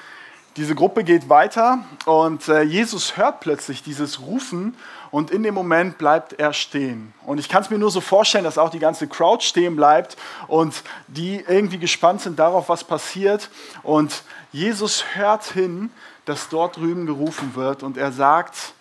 diese 0.57 0.75
Gruppe 0.75 1.05
geht 1.05 1.29
weiter 1.29 1.79
und 2.05 2.49
äh, 2.49 2.61
Jesus 2.63 3.15
hört 3.15 3.39
plötzlich 3.39 3.83
dieses 3.83 4.19
Rufen 4.19 4.75
und 5.09 5.31
in 5.31 5.43
dem 5.43 5.53
Moment 5.53 5.97
bleibt 5.97 6.33
er 6.33 6.51
stehen. 6.51 7.13
Und 7.25 7.39
ich 7.39 7.47
kann 7.47 7.63
es 7.63 7.69
mir 7.69 7.77
nur 7.77 7.89
so 7.89 8.01
vorstellen, 8.01 8.43
dass 8.43 8.57
auch 8.57 8.69
die 8.69 8.79
ganze 8.79 9.07
Crowd 9.07 9.45
stehen 9.45 9.77
bleibt 9.77 10.17
und 10.47 10.83
die 11.07 11.43
irgendwie 11.47 11.77
gespannt 11.77 12.19
sind 12.19 12.37
darauf, 12.37 12.67
was 12.67 12.83
passiert. 12.83 13.49
Und 13.81 14.23
Jesus 14.51 15.05
hört 15.13 15.45
hin, 15.45 15.89
dass 16.25 16.49
dort 16.49 16.75
drüben 16.75 17.05
gerufen 17.05 17.55
wird 17.55 17.81
und 17.81 17.95
er 17.95 18.11
sagt, 18.11 18.73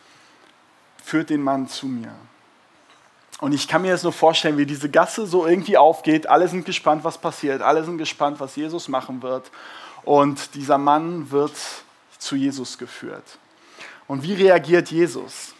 führt 1.05 1.31
den 1.31 1.43
Mann 1.43 1.69
zu 1.69 1.87
mir. 1.87 2.13
Und 3.41 3.53
ich 3.53 3.69
kann 3.69 3.83
mir 3.83 3.89
jetzt 3.89 4.05
nur 4.05 4.13
vorstellen, 4.13 4.59
wie 4.59 4.67
diese 4.67 4.91
Gasse 4.91 5.27
so 5.27 5.47
irgendwie 5.47 5.79
aufgeht. 5.79 6.29
Alle 6.29 6.47
sind 6.47 6.67
gespannt, 6.67 7.05
was 7.05 7.17
passiert. 7.17 7.63
Alle 7.63 7.85
sind 7.85 7.97
gespannt, 7.97 8.39
was 8.39 8.55
Jesus 8.55 8.89
machen 8.89 9.23
wird. 9.23 9.51
Und 10.03 10.55
dieser 10.55 10.79
Mann 10.79 11.31
wird 11.31 11.55
zu 12.19 12.37
Jesus 12.37 12.77
geführt. 12.77 13.25
Und 14.07 14.23
wie 14.23 14.35
reagiert 14.35 14.91
Jesus? 14.91 15.55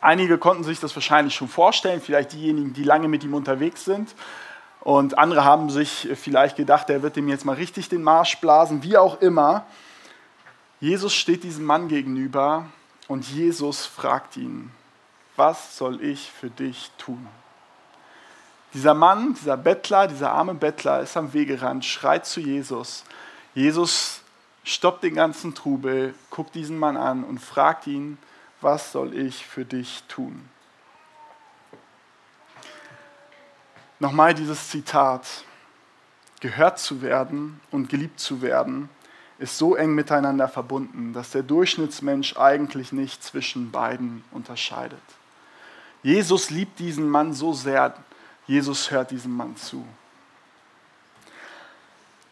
Einige 0.00 0.38
konnten 0.38 0.62
sich 0.62 0.78
das 0.78 0.94
wahrscheinlich 0.94 1.34
schon 1.34 1.48
vorstellen, 1.48 2.00
vielleicht 2.00 2.32
diejenigen, 2.32 2.72
die 2.72 2.84
lange 2.84 3.08
mit 3.08 3.24
ihm 3.24 3.34
unterwegs 3.34 3.84
sind. 3.84 4.14
Und 4.80 5.18
andere 5.18 5.44
haben 5.44 5.68
sich 5.68 6.08
vielleicht 6.14 6.56
gedacht, 6.56 6.90
er 6.90 7.02
wird 7.02 7.16
dem 7.16 7.28
jetzt 7.28 7.44
mal 7.44 7.56
richtig 7.56 7.88
den 7.88 8.04
Marsch 8.04 8.38
blasen, 8.38 8.84
wie 8.84 8.96
auch 8.96 9.20
immer. 9.20 9.66
Jesus 10.78 11.12
steht 11.12 11.42
diesem 11.42 11.64
Mann 11.64 11.88
gegenüber 11.88 12.66
und 13.08 13.28
Jesus 13.28 13.84
fragt 13.84 14.36
ihn, 14.36 14.70
was 15.36 15.76
soll 15.76 16.02
ich 16.02 16.30
für 16.30 16.50
dich 16.50 16.90
tun? 16.98 17.26
Dieser 18.74 18.94
Mann, 18.94 19.34
dieser 19.34 19.56
Bettler, 19.56 20.06
dieser 20.08 20.32
arme 20.32 20.54
Bettler 20.54 21.00
ist 21.00 21.16
am 21.16 21.32
Wegerand, 21.32 21.84
schreit 21.84 22.26
zu 22.26 22.40
Jesus. 22.40 23.04
Jesus 23.54 24.20
stoppt 24.64 25.02
den 25.04 25.14
ganzen 25.14 25.54
Trubel, 25.54 26.14
guckt 26.30 26.54
diesen 26.54 26.78
Mann 26.78 26.96
an 26.96 27.24
und 27.24 27.38
fragt 27.38 27.86
ihn, 27.86 28.18
was 28.60 28.92
soll 28.92 29.14
ich 29.14 29.46
für 29.46 29.64
dich 29.64 30.02
tun? 30.08 30.48
Nochmal 33.98 34.34
dieses 34.34 34.68
Zitat. 34.68 35.26
Gehört 36.40 36.78
zu 36.78 37.00
werden 37.00 37.60
und 37.70 37.88
geliebt 37.88 38.20
zu 38.20 38.42
werden 38.42 38.90
ist 39.38 39.58
so 39.58 39.74
eng 39.74 39.94
miteinander 39.94 40.48
verbunden, 40.48 41.12
dass 41.12 41.30
der 41.30 41.42
Durchschnittsmensch 41.42 42.36
eigentlich 42.36 42.92
nicht 42.92 43.22
zwischen 43.22 43.70
beiden 43.70 44.24
unterscheidet. 44.30 45.02
Jesus 46.06 46.50
liebt 46.50 46.78
diesen 46.78 47.10
Mann 47.10 47.32
so 47.32 47.52
sehr, 47.52 47.92
Jesus 48.46 48.92
hört 48.92 49.10
diesem 49.10 49.36
Mann 49.36 49.56
zu. 49.56 49.84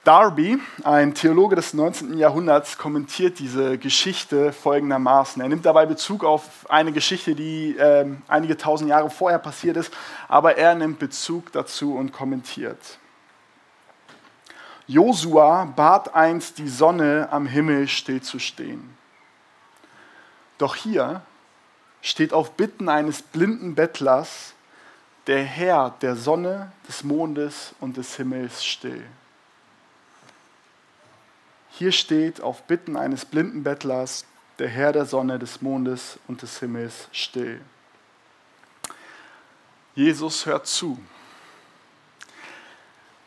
Darby, 0.05 0.61
ein 0.85 1.13
Theologe 1.13 1.57
des 1.57 1.75
19. 1.75 2.17
Jahrhunderts, 2.17 2.79
kommentiert 2.79 3.41
diese 3.41 3.77
Geschichte 3.77 4.53
folgendermaßen. 4.53 5.43
Er 5.43 5.49
nimmt 5.49 5.67
dabei 5.67 5.87
Bezug 5.87 6.23
auf 6.23 6.71
eine 6.71 6.93
Geschichte, 6.93 7.35
die 7.35 7.77
äh, 7.77 8.07
einige 8.29 8.57
tausend 8.57 8.91
Jahre 8.91 9.11
vorher 9.11 9.41
passiert 9.41 9.77
ist, 9.77 9.93
aber 10.29 10.57
er 10.57 10.77
nimmt 10.77 11.01
Bezug 11.01 11.51
dazu 11.51 11.97
und 11.97 12.13
kommentiert. 12.13 13.01
Josua 14.87 15.65
bat 15.65 16.15
einst 16.15 16.59
die 16.59 16.69
Sonne 16.69 17.27
am 17.33 17.47
Himmel 17.49 17.89
stillzustehen. 17.89 18.97
Doch 20.59 20.77
hier 20.77 21.23
steht 22.05 22.35
auf 22.35 22.53
Bitten 22.53 22.91
eines 22.91 23.23
blinden 23.23 23.75
Bettlers 23.75 24.53
der 25.27 25.43
Herr 25.43 25.97
der 26.03 26.17
Sonne, 26.17 26.71
des 26.87 27.03
Mondes 27.03 27.75
und 27.81 27.97
des 27.97 28.15
Himmels 28.17 28.63
still. 28.63 29.03
Hier 31.71 31.93
steht 31.93 32.43
auf 32.43 32.63
Bitten 32.65 32.99
eines 32.99 33.25
blinden 33.25 33.63
Bettlers 33.63 34.27
der 34.59 34.69
Herr 34.69 34.93
der 34.93 35.07
Sonne, 35.07 35.39
des 35.39 35.63
Mondes 35.63 36.19
und 36.29 36.43
des 36.43 36.61
Himmels 36.61 37.09
still. 37.11 37.59
Jesus 39.95 40.45
hört 40.45 40.67
zu. 40.67 40.99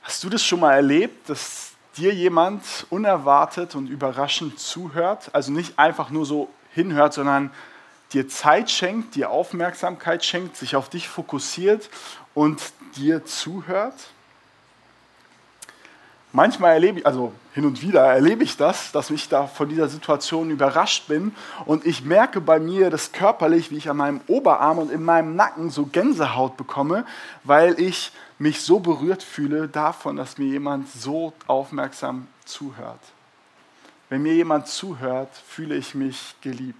Hast 0.04 0.24
du 0.24 0.30
das 0.30 0.44
schon 0.44 0.60
mal 0.60 0.76
erlebt, 0.76 1.28
dass 1.30 1.72
dir 1.98 2.14
jemand 2.14 2.86
unerwartet 2.92 3.74
und 3.74 3.88
überraschend 3.88 4.60
zuhört? 4.60 5.34
Also 5.34 5.52
nicht 5.52 5.80
einfach 5.80 6.12
nur 6.12 6.28
so 6.28 6.48
hinhört, 6.74 7.16
sondern 7.16 7.52
dir 8.14 8.28
Zeit 8.28 8.70
schenkt, 8.72 9.16
dir 9.16 9.30
Aufmerksamkeit 9.30 10.24
schenkt, 10.24 10.58
sich 10.58 10.76
auf 10.76 10.90
dich 10.90 11.08
fokussiert 11.08 11.90
und 12.34 12.62
dir 12.96 13.26
zuhört? 13.26 13.96
manchmal 16.38 16.74
erlebe 16.74 17.00
ich, 17.00 17.06
also 17.06 17.34
hin 17.54 17.66
und 17.66 17.82
wieder 17.82 18.04
erlebe 18.04 18.44
ich 18.44 18.58
das, 18.58 18.92
dass 18.92 19.10
ich 19.10 19.28
da 19.28 19.48
von 19.48 19.70
dieser 19.70 19.88
Situation 19.88 20.52
überrascht 20.52 21.08
bin 21.08 21.34
und 21.66 21.86
ich 21.86 22.04
merke 22.04 22.40
bei 22.40 22.60
mir 22.60 22.92
das 22.92 23.12
körperlich, 23.12 23.72
wie 23.72 23.78
ich 23.78 23.90
an 23.90 23.98
meinem 23.98 24.22
Oberarm 24.28 24.78
und 24.78 24.92
in 24.92 25.04
meinem 25.04 25.36
Nacken 25.36 25.72
so 25.72 25.88
Gänsehaut 25.88 26.56
bekomme, 26.56 27.06
weil 27.44 27.80
ich 27.80 28.12
mich 28.38 28.62
so 28.62 28.80
berührt 28.80 29.24
fühle 29.24 29.68
davon, 29.68 30.16
dass 30.16 30.38
mir 30.38 30.48
jemand 30.48 30.90
so 30.92 31.34
aufmerksam 31.48 32.28
zuhört. 32.46 33.02
Wenn 34.10 34.22
mir 34.22 34.36
jemand 34.36 34.68
zuhört, 34.68 35.32
fühle 35.48 35.76
ich 35.76 35.96
mich 35.96 36.36
geliebt. 36.42 36.78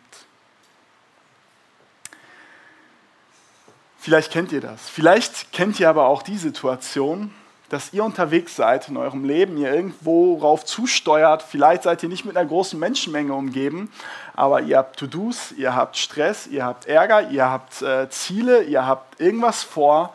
Vielleicht 4.08 4.32
kennt 4.32 4.54
ihr 4.54 4.62
das. 4.62 4.88
Vielleicht 4.88 5.52
kennt 5.52 5.82
ihr 5.82 5.90
aber 5.90 6.08
auch 6.08 6.22
die 6.22 6.38
Situation, 6.38 7.30
dass 7.68 7.92
ihr 7.92 8.06
unterwegs 8.06 8.56
seid 8.56 8.88
in 8.88 8.96
eurem 8.96 9.26
Leben, 9.26 9.58
ihr 9.58 9.74
irgendwo 9.74 10.38
rauf 10.38 10.64
zusteuert. 10.64 11.44
Vielleicht 11.44 11.84
seid 11.84 12.04
ihr 12.04 12.08
nicht 12.08 12.24
mit 12.24 12.38
einer 12.38 12.48
großen 12.48 12.80
Menschenmenge 12.80 13.34
umgeben, 13.34 13.92
aber 14.34 14.62
ihr 14.62 14.78
habt 14.78 14.98
To-Dos, 14.98 15.52
ihr 15.58 15.76
habt 15.76 15.98
Stress, 15.98 16.48
ihr 16.48 16.64
habt 16.64 16.86
Ärger, 16.86 17.32
ihr 17.32 17.50
habt 17.50 17.82
äh, 17.82 18.10
Ziele, 18.10 18.64
ihr 18.64 18.88
habt 18.88 19.20
irgendwas 19.20 19.64
vor. 19.64 20.14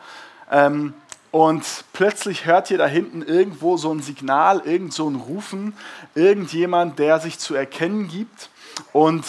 Ähm, 0.51 0.95
und 1.31 1.63
plötzlich 1.93 2.47
hört 2.47 2.71
ihr 2.71 2.79
da 2.79 2.87
hinten 2.87 3.21
irgendwo 3.21 3.77
so 3.77 3.93
ein 3.93 4.01
Signal, 4.01 4.63
irgend 4.65 4.95
so 4.95 5.07
ein 5.07 5.17
Rufen, 5.17 5.77
irgendjemand, 6.15 6.99
der 6.99 7.21
sich 7.21 7.39
zu 7.39 7.55
erkennen 7.55 8.09
gibt. 8.09 8.49
Und 8.95 9.27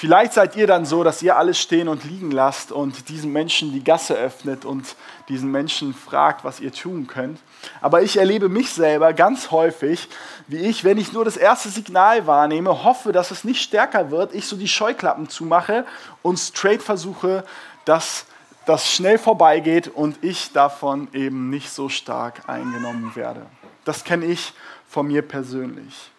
vielleicht 0.00 0.32
seid 0.32 0.56
ihr 0.56 0.66
dann 0.66 0.86
so, 0.86 1.04
dass 1.04 1.20
ihr 1.20 1.36
alles 1.36 1.58
stehen 1.58 1.86
und 1.86 2.04
liegen 2.04 2.30
lasst 2.30 2.72
und 2.72 3.10
diesen 3.10 3.32
Menschen 3.32 3.70
die 3.70 3.84
Gasse 3.84 4.14
öffnet 4.14 4.64
und 4.64 4.96
diesen 5.28 5.50
Menschen 5.50 5.92
fragt, 5.92 6.42
was 6.42 6.58
ihr 6.58 6.72
tun 6.72 7.06
könnt. 7.06 7.38
Aber 7.82 8.00
ich 8.00 8.16
erlebe 8.16 8.48
mich 8.48 8.72
selber 8.72 9.12
ganz 9.12 9.50
häufig, 9.50 10.08
wie 10.46 10.56
ich, 10.56 10.84
wenn 10.84 10.96
ich 10.96 11.12
nur 11.12 11.26
das 11.26 11.36
erste 11.36 11.68
Signal 11.68 12.26
wahrnehme, 12.26 12.82
hoffe, 12.82 13.12
dass 13.12 13.30
es 13.30 13.44
nicht 13.44 13.60
stärker 13.60 14.10
wird, 14.10 14.34
ich 14.34 14.46
so 14.46 14.56
die 14.56 14.68
Scheuklappen 14.68 15.28
zumache 15.28 15.84
und 16.22 16.38
straight 16.38 16.82
versuche, 16.82 17.44
dass 17.84 18.24
das 18.64 18.90
schnell 18.90 19.18
vorbeigeht 19.18 19.88
und 19.88 20.24
ich 20.24 20.52
davon 20.52 21.08
eben 21.12 21.50
nicht 21.50 21.70
so 21.70 21.90
stark 21.90 22.48
eingenommen 22.48 23.14
werde. 23.16 23.44
Das 23.84 24.02
kenne 24.02 24.24
ich 24.24 24.54
von 24.88 25.08
mir 25.08 25.20
persönlich. 25.20 26.10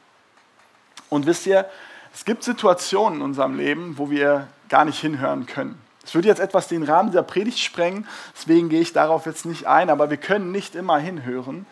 Und 1.09 1.25
wisst 1.25 1.47
ihr, 1.47 1.65
es 2.13 2.25
gibt 2.25 2.43
Situationen 2.43 3.19
in 3.19 3.25
unserem 3.25 3.55
Leben, 3.55 3.97
wo 3.97 4.09
wir 4.09 4.47
gar 4.69 4.85
nicht 4.85 4.99
hinhören 4.99 5.45
können. 5.45 5.79
Es 6.03 6.15
würde 6.15 6.27
jetzt 6.27 6.39
etwas 6.39 6.67
den 6.67 6.83
Rahmen 6.83 7.11
dieser 7.11 7.23
Predigt 7.23 7.59
sprengen, 7.59 8.07
deswegen 8.35 8.69
gehe 8.69 8.81
ich 8.81 8.93
darauf 8.93 9.25
jetzt 9.25 9.45
nicht 9.45 9.67
ein, 9.67 9.89
aber 9.89 10.09
wir 10.09 10.17
können 10.17 10.51
nicht 10.51 10.75
immer 10.75 10.97
hinhören. 10.97 11.65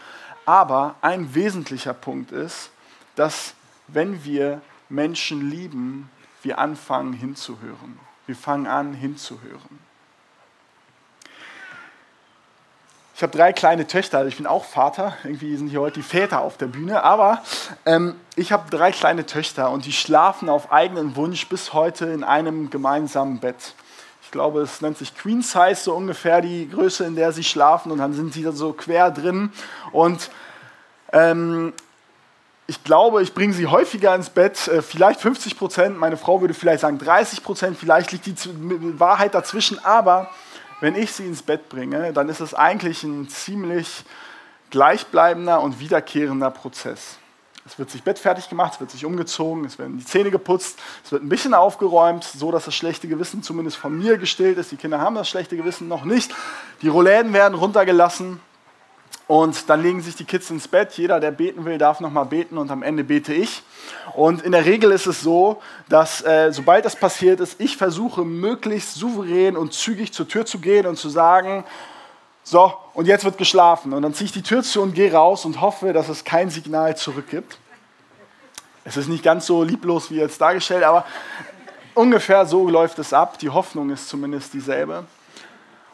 Aber 0.45 0.95
ein 1.01 1.33
wesentlicher 1.35 1.93
Punkt 1.93 2.31
ist, 2.31 2.71
dass 3.15 3.53
wenn 3.87 4.23
wir 4.23 4.61
Menschen 4.87 5.49
lieben, 5.49 6.09
wir 6.41 6.59
anfangen 6.59 7.13
hinzuhören. 7.13 7.99
Wir 8.25 8.35
fangen 8.35 8.67
an 8.67 8.93
hinzuhören. 8.93 9.88
Ich 13.19 13.23
habe 13.23 13.35
drei 13.35 13.51
kleine 13.51 13.85
Töchter, 13.85 14.19
also 14.19 14.29
ich 14.29 14.37
bin 14.37 14.47
auch 14.47 14.63
Vater. 14.63 15.13
Irgendwie 15.25 15.53
sind 15.57 15.67
hier 15.67 15.81
heute 15.81 15.95
die 15.95 16.03
Väter 16.03 16.39
auf 16.39 16.55
der 16.55 16.67
Bühne. 16.67 17.03
Aber 17.03 17.43
ähm, 17.85 18.15
ich 18.37 18.53
habe 18.53 18.69
drei 18.69 18.93
kleine 18.93 19.25
Töchter 19.25 19.71
und 19.71 19.85
die 19.85 19.91
schlafen 19.91 20.47
auf 20.47 20.71
eigenen 20.71 21.17
Wunsch 21.17 21.45
bis 21.49 21.73
heute 21.73 22.05
in 22.05 22.23
einem 22.23 22.69
gemeinsamen 22.69 23.41
Bett. 23.41 23.75
Ich 24.23 24.31
glaube, 24.31 24.61
es 24.61 24.79
nennt 24.79 24.97
sich 24.97 25.17
Queen 25.17 25.41
Size, 25.41 25.75
so 25.75 25.95
ungefähr 25.95 26.39
die 26.39 26.69
Größe, 26.69 27.03
in 27.03 27.17
der 27.17 27.33
sie 27.33 27.43
schlafen. 27.43 27.91
Und 27.91 27.97
dann 27.97 28.13
sind 28.13 28.31
sie 28.31 28.41
da 28.41 28.53
so 28.53 28.71
quer 28.71 29.11
drin. 29.11 29.51
Und 29.91 30.31
ähm, 31.11 31.73
ich 32.67 32.85
glaube, 32.85 33.21
ich 33.21 33.33
bringe 33.33 33.51
sie 33.51 33.67
häufiger 33.67 34.15
ins 34.15 34.29
Bett, 34.29 34.69
äh, 34.69 34.81
vielleicht 34.81 35.19
50 35.19 35.57
Prozent. 35.57 35.99
Meine 35.99 36.15
Frau 36.15 36.39
würde 36.39 36.53
vielleicht 36.53 36.79
sagen 36.79 36.99
30 36.99 37.43
Prozent. 37.43 37.77
Vielleicht 37.77 38.13
liegt 38.13 38.27
die 38.27 38.97
Wahrheit 38.97 39.35
dazwischen. 39.35 39.83
Aber 39.83 40.29
wenn 40.81 40.95
ich 40.95 41.11
sie 41.11 41.25
ins 41.25 41.41
Bett 41.41 41.69
bringe, 41.69 42.13
dann 42.13 42.29
ist 42.29 42.39
es 42.39 42.53
eigentlich 42.53 43.03
ein 43.03 43.27
ziemlich 43.29 44.03
gleichbleibender 44.69 45.61
und 45.61 45.79
wiederkehrender 45.79 46.51
Prozess. 46.51 47.17
Es 47.65 47.77
wird 47.77 47.91
sich 47.91 48.03
Bett 48.03 48.17
fertig 48.17 48.49
gemacht, 48.49 48.73
es 48.73 48.79
wird 48.79 48.89
sich 48.89 49.05
umgezogen, 49.05 49.65
es 49.65 49.77
werden 49.77 49.99
die 49.99 50.05
Zähne 50.05 50.31
geputzt, 50.31 50.79
es 51.03 51.11
wird 51.11 51.23
ein 51.23 51.29
bisschen 51.29 51.53
aufgeräumt, 51.53 52.23
so 52.23 52.51
dass 52.51 52.65
das 52.65 52.73
schlechte 52.73 53.07
Gewissen 53.07 53.43
zumindest 53.43 53.77
von 53.77 53.97
mir 53.97 54.17
gestillt 54.17 54.57
ist. 54.57 54.71
Die 54.71 54.77
Kinder 54.77 54.99
haben 54.99 55.15
das 55.15 55.29
schlechte 55.29 55.55
Gewissen 55.55 55.87
noch 55.87 56.03
nicht. 56.03 56.33
Die 56.81 56.87
Roläden 56.87 57.33
werden 57.33 57.53
runtergelassen 57.53 58.39
und 59.29 59.69
dann 59.69 59.83
legen 59.83 60.01
sich 60.01 60.15
die 60.15 60.25
Kids 60.25 60.49
ins 60.49 60.67
Bett. 60.67 60.93
Jeder, 60.93 61.19
der 61.19 61.29
beten 61.29 61.63
will, 61.63 61.77
darf 61.77 61.99
nochmal 61.99 62.25
beten 62.25 62.57
und 62.57 62.71
am 62.71 62.81
Ende 62.81 63.03
bete 63.03 63.31
ich. 63.31 63.61
Und 64.15 64.41
in 64.41 64.53
der 64.53 64.65
Regel 64.65 64.91
ist 64.91 65.05
es 65.05 65.21
so, 65.21 65.61
dass 65.87 66.23
äh, 66.23 66.51
sobald 66.51 66.83
das 66.83 66.95
passiert 66.95 67.39
ist, 67.39 67.61
ich 67.61 67.77
versuche 67.77 68.25
möglichst 68.25 68.95
souverän 68.95 69.55
und 69.55 69.73
zügig 69.73 70.13
zur 70.13 70.27
Tür 70.27 70.47
zu 70.47 70.57
gehen 70.57 70.87
und 70.87 70.97
zu 70.97 71.09
sagen, 71.09 71.63
so, 72.43 72.73
und 72.95 73.05
jetzt 73.05 73.23
wird 73.23 73.37
geschlafen. 73.37 73.93
Und 73.93 74.01
dann 74.01 74.15
ziehe 74.15 74.25
ich 74.25 74.31
die 74.31 74.41
Tür 74.41 74.63
zu 74.63 74.81
und 74.81 74.95
gehe 74.95 75.13
raus 75.13 75.45
und 75.45 75.61
hoffe, 75.61 75.93
dass 75.93 76.09
es 76.09 76.23
kein 76.23 76.49
Signal 76.49 76.97
zurückgibt. 76.97 77.59
Es 78.83 78.97
ist 78.97 79.09
nicht 79.09 79.23
ganz 79.23 79.45
so 79.45 79.63
lieblos 79.63 80.09
wie 80.09 80.15
jetzt 80.15 80.41
dargestellt, 80.41 80.83
aber 80.83 81.05
ungefähr 81.93 82.47
so 82.47 82.67
läuft 82.67 82.97
es 82.97 83.13
ab. 83.13 83.37
Die 83.37 83.49
Hoffnung 83.49 83.91
ist 83.91 84.09
zumindest 84.09 84.55
dieselbe. 84.55 85.05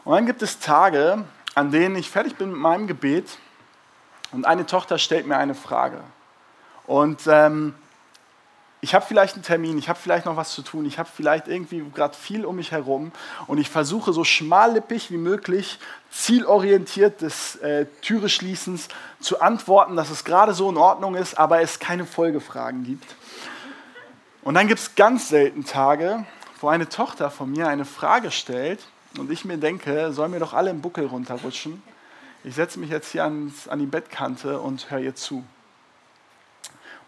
Und 0.04 0.14
dann 0.14 0.24
gibt 0.24 0.40
es 0.40 0.58
Tage, 0.58 1.26
an 1.56 1.70
denen 1.70 1.96
ich 1.96 2.10
fertig 2.10 2.36
bin 2.36 2.50
mit 2.50 2.60
meinem 2.60 2.86
Gebet 2.86 3.38
und 4.30 4.44
eine 4.44 4.66
Tochter 4.66 4.98
stellt 4.98 5.26
mir 5.26 5.38
eine 5.38 5.54
Frage. 5.54 6.00
Und 6.86 7.22
ähm, 7.26 7.74
ich 8.82 8.94
habe 8.94 9.06
vielleicht 9.06 9.34
einen 9.34 9.42
Termin, 9.42 9.78
ich 9.78 9.88
habe 9.88 9.98
vielleicht 9.98 10.26
noch 10.26 10.36
was 10.36 10.52
zu 10.52 10.60
tun, 10.60 10.84
ich 10.84 10.98
habe 10.98 11.08
vielleicht 11.12 11.48
irgendwie 11.48 11.82
gerade 11.94 12.14
viel 12.14 12.44
um 12.44 12.56
mich 12.56 12.72
herum 12.72 13.10
und 13.46 13.56
ich 13.56 13.70
versuche 13.70 14.12
so 14.12 14.22
schmallippig 14.22 15.10
wie 15.10 15.16
möglich, 15.16 15.78
zielorientiert 16.10 17.22
des 17.22 17.56
äh, 17.56 17.86
Türe 18.02 18.28
zu 19.18 19.40
antworten, 19.40 19.96
dass 19.96 20.10
es 20.10 20.24
gerade 20.24 20.52
so 20.52 20.68
in 20.68 20.76
Ordnung 20.76 21.14
ist, 21.14 21.38
aber 21.38 21.62
es 21.62 21.78
keine 21.78 22.04
Folgefragen 22.04 22.84
gibt. 22.84 23.16
Und 24.42 24.54
dann 24.54 24.68
gibt 24.68 24.80
es 24.80 24.94
ganz 24.94 25.30
selten 25.30 25.64
Tage, 25.64 26.26
wo 26.60 26.68
eine 26.68 26.90
Tochter 26.90 27.30
von 27.30 27.50
mir 27.50 27.66
eine 27.66 27.86
Frage 27.86 28.30
stellt 28.30 28.86
und 29.18 29.30
ich 29.30 29.44
mir 29.44 29.58
denke, 29.58 30.12
sollen 30.12 30.30
mir 30.30 30.40
doch 30.40 30.52
alle 30.52 30.70
im 30.70 30.80
Buckel 30.80 31.06
runterrutschen. 31.06 31.82
Ich 32.44 32.54
setze 32.54 32.78
mich 32.78 32.90
jetzt 32.90 33.10
hier 33.12 33.24
ans, 33.24 33.68
an 33.68 33.78
die 33.78 33.86
Bettkante 33.86 34.60
und 34.60 34.90
höre 34.90 35.00
ihr 35.00 35.14
zu. 35.14 35.44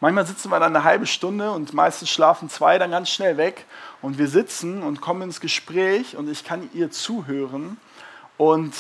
Manchmal 0.00 0.26
sitzen 0.26 0.50
wir 0.50 0.60
dann 0.60 0.76
eine 0.76 0.84
halbe 0.84 1.06
Stunde 1.06 1.50
und 1.50 1.74
meistens 1.74 2.10
schlafen 2.10 2.48
zwei 2.48 2.78
dann 2.78 2.92
ganz 2.92 3.10
schnell 3.10 3.36
weg 3.36 3.64
und 4.00 4.16
wir 4.16 4.28
sitzen 4.28 4.82
und 4.82 5.00
kommen 5.00 5.22
ins 5.22 5.40
Gespräch 5.40 6.16
und 6.16 6.30
ich 6.30 6.44
kann 6.44 6.70
ihr 6.72 6.90
zuhören 6.92 7.78
und 8.36 8.74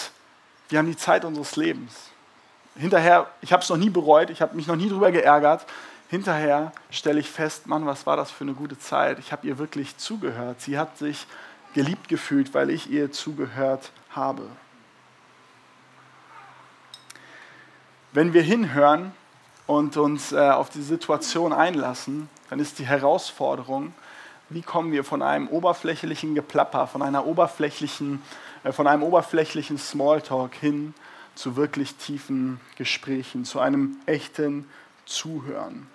wir 0.68 0.78
haben 0.78 0.86
die 0.86 0.96
Zeit 0.96 1.24
unseres 1.24 1.56
Lebens. 1.56 1.92
Hinterher, 2.76 3.28
ich 3.40 3.52
habe 3.52 3.64
es 3.64 3.68
noch 3.68 3.76
nie 3.76 3.90
bereut, 3.90 4.30
ich 4.30 4.40
habe 4.40 4.54
mich 4.54 4.68
noch 4.68 4.76
nie 4.76 4.88
darüber 4.88 5.10
geärgert. 5.10 5.66
Hinterher 6.08 6.72
stelle 6.90 7.18
ich 7.18 7.28
fest, 7.28 7.66
Mann, 7.66 7.84
was 7.84 8.06
war 8.06 8.16
das 8.16 8.30
für 8.30 8.44
eine 8.44 8.54
gute 8.54 8.78
Zeit. 8.78 9.18
Ich 9.18 9.32
habe 9.32 9.46
ihr 9.46 9.58
wirklich 9.58 9.96
zugehört. 9.96 10.60
Sie 10.60 10.78
hat 10.78 10.96
sich 10.98 11.26
geliebt 11.78 12.08
gefühlt, 12.08 12.54
weil 12.54 12.70
ich 12.70 12.90
ihr 12.90 13.12
zugehört 13.12 13.92
habe. 14.10 14.42
Wenn 18.12 18.32
wir 18.32 18.42
hinhören 18.42 19.12
und 19.68 19.96
uns 19.96 20.32
äh, 20.32 20.38
auf 20.38 20.70
die 20.70 20.82
Situation 20.82 21.52
einlassen, 21.52 22.28
dann 22.50 22.58
ist 22.58 22.80
die 22.80 22.84
Herausforderung, 22.84 23.94
wie 24.48 24.62
kommen 24.62 24.90
wir 24.90 25.04
von 25.04 25.22
einem 25.22 25.46
oberflächlichen 25.46 26.34
Geplapper, 26.34 26.88
von, 26.88 27.00
einer 27.00 27.26
oberflächlichen, 27.26 28.24
äh, 28.64 28.72
von 28.72 28.88
einem 28.88 29.04
oberflächlichen 29.04 29.78
Smalltalk 29.78 30.56
hin 30.56 30.94
zu 31.36 31.54
wirklich 31.54 31.94
tiefen 31.94 32.58
Gesprächen, 32.74 33.44
zu 33.44 33.60
einem 33.60 33.98
echten 34.06 34.68
Zuhören. 35.06 35.86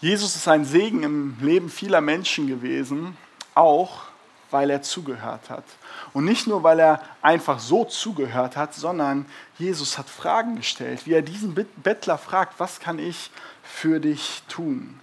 Jesus 0.00 0.34
ist 0.34 0.48
ein 0.48 0.64
Segen 0.64 1.02
im 1.02 1.36
Leben 1.42 1.68
vieler 1.68 2.00
Menschen 2.00 2.46
gewesen, 2.46 3.18
auch 3.56 4.06
weil 4.50 4.70
er 4.70 4.82
zugehört 4.82 5.50
hat. 5.50 5.64
Und 6.12 6.24
nicht 6.24 6.46
nur, 6.46 6.62
weil 6.62 6.78
er 6.78 7.02
einfach 7.22 7.58
so 7.58 7.84
zugehört 7.84 8.56
hat, 8.56 8.74
sondern 8.74 9.26
Jesus 9.58 9.98
hat 9.98 10.08
Fragen 10.08 10.56
gestellt, 10.56 11.04
wie 11.04 11.14
er 11.14 11.22
diesen 11.22 11.54
Bettler 11.54 12.18
fragt, 12.18 12.58
was 12.58 12.80
kann 12.80 12.98
ich 12.98 13.30
für 13.62 14.00
dich 14.00 14.42
tun? 14.48 15.00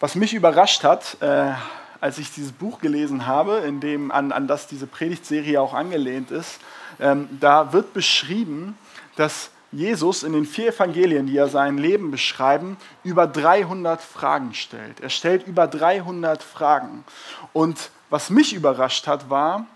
Was 0.00 0.14
mich 0.14 0.34
überrascht 0.34 0.84
hat, 0.84 1.16
äh, 1.20 1.52
als 2.00 2.18
ich 2.18 2.32
dieses 2.32 2.52
Buch 2.52 2.80
gelesen 2.80 3.26
habe, 3.26 3.58
in 3.58 3.80
dem, 3.80 4.10
an, 4.10 4.32
an 4.32 4.46
das 4.46 4.66
diese 4.66 4.86
Predigtserie 4.86 5.60
auch 5.60 5.72
angelehnt 5.72 6.30
ist, 6.30 6.60
ähm, 7.00 7.28
da 7.40 7.72
wird 7.72 7.94
beschrieben, 7.94 8.76
dass 9.16 9.50
Jesus 9.74 10.22
in 10.22 10.32
den 10.32 10.46
vier 10.46 10.68
Evangelien, 10.68 11.26
die 11.26 11.36
er 11.36 11.48
sein 11.48 11.78
Leben 11.78 12.10
beschreiben, 12.10 12.76
über 13.02 13.26
300 13.26 14.00
Fragen 14.00 14.54
stellt. 14.54 15.00
Er 15.00 15.10
stellt 15.10 15.46
über 15.46 15.66
300 15.66 16.42
Fragen. 16.42 17.04
Und 17.52 17.90
was 18.08 18.30
mich 18.30 18.54
überrascht 18.54 19.08
hat, 19.08 19.30
war, 19.30 19.66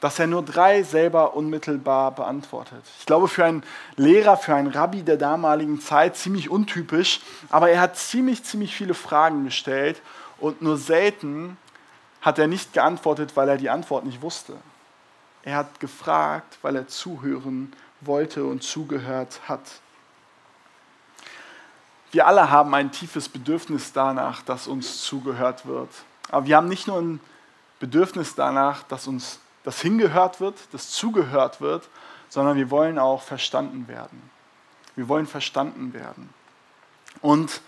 dass 0.00 0.18
er 0.18 0.26
nur 0.26 0.42
drei 0.42 0.82
selber 0.82 1.34
unmittelbar 1.34 2.12
beantwortet. 2.12 2.82
Ich 2.98 3.06
glaube, 3.06 3.28
für 3.28 3.44
einen 3.44 3.62
Lehrer, 3.96 4.36
für 4.36 4.54
einen 4.54 4.68
Rabbi 4.68 5.02
der 5.02 5.16
damaligen 5.16 5.80
Zeit 5.80 6.16
ziemlich 6.16 6.48
untypisch, 6.50 7.20
aber 7.50 7.70
er 7.70 7.80
hat 7.80 7.96
ziemlich, 7.96 8.42
ziemlich 8.42 8.74
viele 8.74 8.94
Fragen 8.94 9.44
gestellt 9.44 10.00
und 10.38 10.60
nur 10.60 10.76
selten 10.76 11.56
hat 12.20 12.38
er 12.38 12.48
nicht 12.48 12.72
geantwortet, 12.72 13.36
weil 13.36 13.48
er 13.48 13.56
die 13.56 13.70
Antwort 13.70 14.04
nicht 14.04 14.22
wusste. 14.22 14.54
Er 15.44 15.56
hat 15.56 15.80
gefragt, 15.80 16.58
weil 16.62 16.76
er 16.76 16.88
zuhören 16.88 17.72
wollte 18.02 18.44
und 18.44 18.62
zugehört 18.62 19.40
hat. 19.48 19.60
Wir 22.10 22.26
alle 22.26 22.50
haben 22.50 22.74
ein 22.74 22.92
tiefes 22.92 23.28
Bedürfnis 23.28 23.92
danach, 23.92 24.42
dass 24.42 24.66
uns 24.66 25.02
zugehört 25.02 25.66
wird. 25.66 25.88
Aber 26.30 26.46
wir 26.46 26.56
haben 26.56 26.68
nicht 26.68 26.86
nur 26.86 26.98
ein 27.00 27.20
Bedürfnis 27.80 28.34
danach, 28.34 28.82
dass 28.84 29.06
uns 29.06 29.40
das 29.64 29.80
hingehört 29.80 30.40
wird, 30.40 30.56
das 30.72 30.90
zugehört 30.90 31.60
wird, 31.60 31.88
sondern 32.28 32.56
wir 32.56 32.70
wollen 32.70 32.98
auch 32.98 33.22
verstanden 33.22 33.88
werden. 33.88 34.30
Wir 34.94 35.08
wollen 35.08 35.26
verstanden 35.26 35.94
werden. 35.94 36.32
Und 37.20 37.60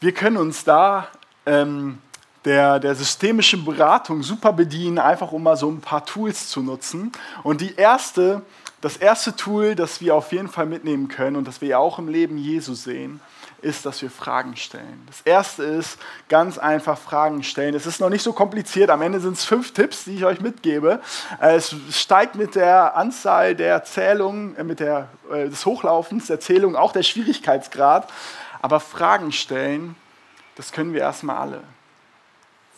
wir 0.00 0.12
können 0.12 0.36
uns 0.36 0.64
da 0.64 1.08
ähm, 1.46 2.00
der, 2.44 2.80
der 2.80 2.94
systemischen 2.94 3.64
Beratung 3.64 4.22
super 4.22 4.52
bedienen, 4.52 4.98
einfach 4.98 5.32
um 5.32 5.42
mal 5.42 5.56
so 5.56 5.70
ein 5.70 5.80
paar 5.80 6.04
Tools 6.04 6.48
zu 6.48 6.62
nutzen. 6.62 7.12
Und 7.42 7.60
die 7.60 7.74
erste, 7.76 8.42
das 8.80 8.96
erste 8.96 9.36
Tool, 9.36 9.74
das 9.74 10.00
wir 10.00 10.14
auf 10.14 10.32
jeden 10.32 10.48
Fall 10.48 10.66
mitnehmen 10.66 11.08
können 11.08 11.36
und 11.36 11.46
das 11.46 11.60
wir 11.60 11.68
ja 11.68 11.78
auch 11.78 11.98
im 11.98 12.08
Leben 12.08 12.36
Jesu 12.38 12.74
sehen, 12.74 13.20
ist, 13.62 13.86
dass 13.86 14.02
wir 14.02 14.10
Fragen 14.10 14.56
stellen. 14.56 15.02
Das 15.06 15.20
erste 15.20 15.62
ist 15.62 15.98
ganz 16.28 16.58
einfach 16.58 16.98
Fragen 16.98 17.44
stellen. 17.44 17.74
Es 17.74 17.86
ist 17.86 18.00
noch 18.00 18.10
nicht 18.10 18.22
so 18.22 18.32
kompliziert. 18.32 18.90
Am 18.90 19.02
Ende 19.02 19.20
sind 19.20 19.34
es 19.34 19.44
fünf 19.44 19.72
Tipps, 19.72 20.04
die 20.04 20.16
ich 20.16 20.24
euch 20.24 20.40
mitgebe. 20.40 21.00
Äh, 21.40 21.54
es 21.54 21.74
steigt 21.90 22.34
mit 22.34 22.56
der 22.56 22.96
Anzahl 22.96 23.54
der 23.54 23.84
Zählungen, 23.84 24.56
äh, 24.56 24.64
mit 24.64 24.80
der, 24.80 25.08
äh, 25.32 25.48
des 25.48 25.64
Hochlaufens 25.64 26.26
der 26.26 26.40
Zählung 26.40 26.74
auch 26.74 26.92
der 26.92 27.04
Schwierigkeitsgrad. 27.04 28.08
Aber 28.60 28.80
Fragen 28.80 29.30
stellen, 29.30 29.94
das 30.56 30.72
können 30.72 30.92
wir 30.92 31.00
erstmal 31.00 31.36
alle. 31.36 31.62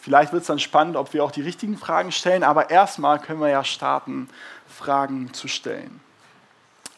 Vielleicht 0.05 0.35
wird 0.35 0.43
es 0.43 0.49
dann 0.49 0.59
spannend, 0.59 0.97
ob 0.97 1.15
wir 1.15 1.25
auch 1.25 1.31
die 1.31 1.41
richtigen 1.41 1.79
Fragen 1.79 2.13
stellen, 2.13 2.43
aber 2.43 2.69
erstmal 2.69 3.19
können 3.19 3.41
wir 3.41 3.49
ja 3.49 3.65
starten, 3.65 4.29
Fragen 4.69 5.33
zu 5.33 5.49
stellen. 5.49 5.99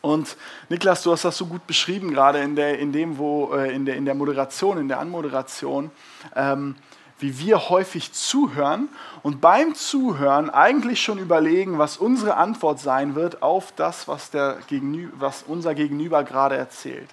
Und 0.00 0.36
Niklas, 0.70 1.04
du 1.04 1.12
hast 1.12 1.24
das 1.24 1.36
so 1.36 1.46
gut 1.46 1.68
beschrieben 1.68 2.10
gerade 2.10 2.40
in 2.40 2.56
der, 2.56 2.80
in 2.80 2.90
dem, 2.90 3.16
wo, 3.16 3.54
äh, 3.54 3.72
in, 3.72 3.86
der, 3.86 3.94
in 3.94 4.06
der 4.06 4.16
Moderation, 4.16 4.78
in 4.78 4.88
der 4.88 4.98
Anmoderation, 4.98 5.92
ähm, 6.34 6.74
wie 7.20 7.38
wir 7.38 7.68
häufig 7.68 8.12
zuhören 8.12 8.88
und 9.22 9.40
beim 9.40 9.76
Zuhören 9.76 10.50
eigentlich 10.50 11.00
schon 11.00 11.20
überlegen, 11.20 11.78
was 11.78 11.98
unsere 11.98 12.36
Antwort 12.36 12.80
sein 12.80 13.14
wird 13.14 13.40
auf 13.40 13.70
das, 13.76 14.08
was, 14.08 14.32
der 14.32 14.58
Gegenü 14.66 15.10
was 15.16 15.44
unser 15.46 15.76
Gegenüber 15.76 16.24
gerade 16.24 16.56
erzählt. 16.56 17.10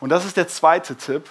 Und 0.00 0.08
das 0.08 0.24
ist 0.24 0.38
der 0.38 0.48
zweite 0.48 0.96
Tipp, 0.96 1.28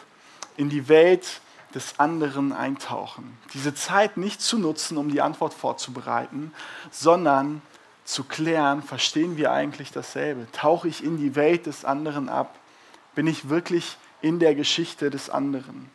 in 0.55 0.69
die 0.69 0.87
Welt 0.87 1.41
des 1.75 1.99
anderen 1.99 2.53
eintauchen. 2.53 3.37
Diese 3.53 3.73
Zeit 3.73 4.17
nicht 4.17 4.41
zu 4.41 4.57
nutzen, 4.57 4.97
um 4.97 5.09
die 5.09 5.21
Antwort 5.21 5.53
vorzubereiten, 5.53 6.53
sondern 6.91 7.61
zu 8.05 8.23
klären, 8.23 8.81
verstehen 8.81 9.35
wir 9.37 9.51
eigentlich 9.51 9.91
dasselbe? 9.91 10.47
Tauche 10.53 10.87
ich 10.87 11.03
in 11.03 11.17
die 11.17 11.35
Welt 11.35 11.65
des 11.65 11.83
anderen 11.83 12.29
ab? 12.29 12.55
Bin 13.15 13.27
ich 13.27 13.49
wirklich 13.49 13.97
in 14.21 14.39
der 14.39 14.55
Geschichte 14.55 15.09
des 15.09 15.29
anderen? 15.29 15.89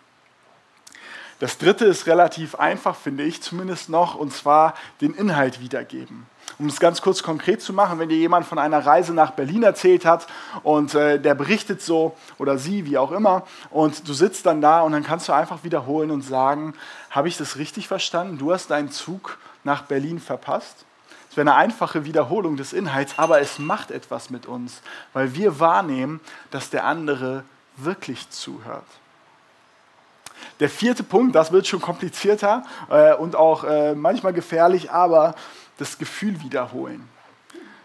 Das 1.38 1.58
dritte 1.58 1.86
ist 1.86 2.06
relativ 2.06 2.54
einfach, 2.54 2.94
finde 2.94 3.24
ich 3.24 3.42
zumindest 3.42 3.88
noch, 3.88 4.14
und 4.14 4.32
zwar 4.32 4.74
den 5.00 5.14
Inhalt 5.14 5.60
wiedergeben. 5.60 6.26
Um 6.58 6.66
es 6.66 6.80
ganz 6.80 7.02
kurz 7.02 7.22
konkret 7.22 7.62
zu 7.62 7.72
machen, 7.72 7.98
wenn 7.98 8.08
dir 8.08 8.18
jemand 8.18 8.46
von 8.46 8.58
einer 8.58 8.84
Reise 8.84 9.14
nach 9.14 9.32
Berlin 9.32 9.62
erzählt 9.62 10.04
hat 10.04 10.26
und 10.62 10.94
äh, 10.94 11.20
der 11.20 11.34
berichtet 11.34 11.82
so 11.82 12.16
oder 12.38 12.58
sie, 12.58 12.86
wie 12.86 12.98
auch 12.98 13.12
immer, 13.12 13.46
und 13.70 14.06
du 14.08 14.12
sitzt 14.12 14.46
dann 14.46 14.60
da 14.60 14.82
und 14.82 14.92
dann 14.92 15.04
kannst 15.04 15.28
du 15.28 15.32
einfach 15.32 15.64
wiederholen 15.64 16.10
und 16.10 16.22
sagen, 16.22 16.74
habe 17.10 17.28
ich 17.28 17.36
das 17.36 17.56
richtig 17.56 17.88
verstanden? 17.88 18.38
Du 18.38 18.52
hast 18.52 18.70
deinen 18.70 18.90
Zug 18.90 19.38
nach 19.64 19.82
Berlin 19.82 20.18
verpasst? 20.18 20.84
Es 21.30 21.36
wäre 21.38 21.48
eine 21.48 21.56
einfache 21.56 22.04
Wiederholung 22.04 22.58
des 22.58 22.74
Inhalts, 22.74 23.14
aber 23.16 23.40
es 23.40 23.58
macht 23.58 23.90
etwas 23.90 24.28
mit 24.28 24.44
uns, 24.44 24.82
weil 25.14 25.34
wir 25.34 25.60
wahrnehmen, 25.60 26.20
dass 26.50 26.68
der 26.68 26.84
andere 26.84 27.44
wirklich 27.78 28.28
zuhört. 28.28 28.84
Der 30.60 30.68
vierte 30.68 31.02
Punkt, 31.02 31.34
das 31.34 31.50
wird 31.50 31.66
schon 31.66 31.80
komplizierter 31.80 32.64
äh, 32.90 33.14
und 33.14 33.36
auch 33.36 33.64
äh, 33.64 33.94
manchmal 33.94 34.32
gefährlich, 34.32 34.90
aber 34.90 35.34
das 35.82 35.98
Gefühl 35.98 36.40
wiederholen. 36.42 37.08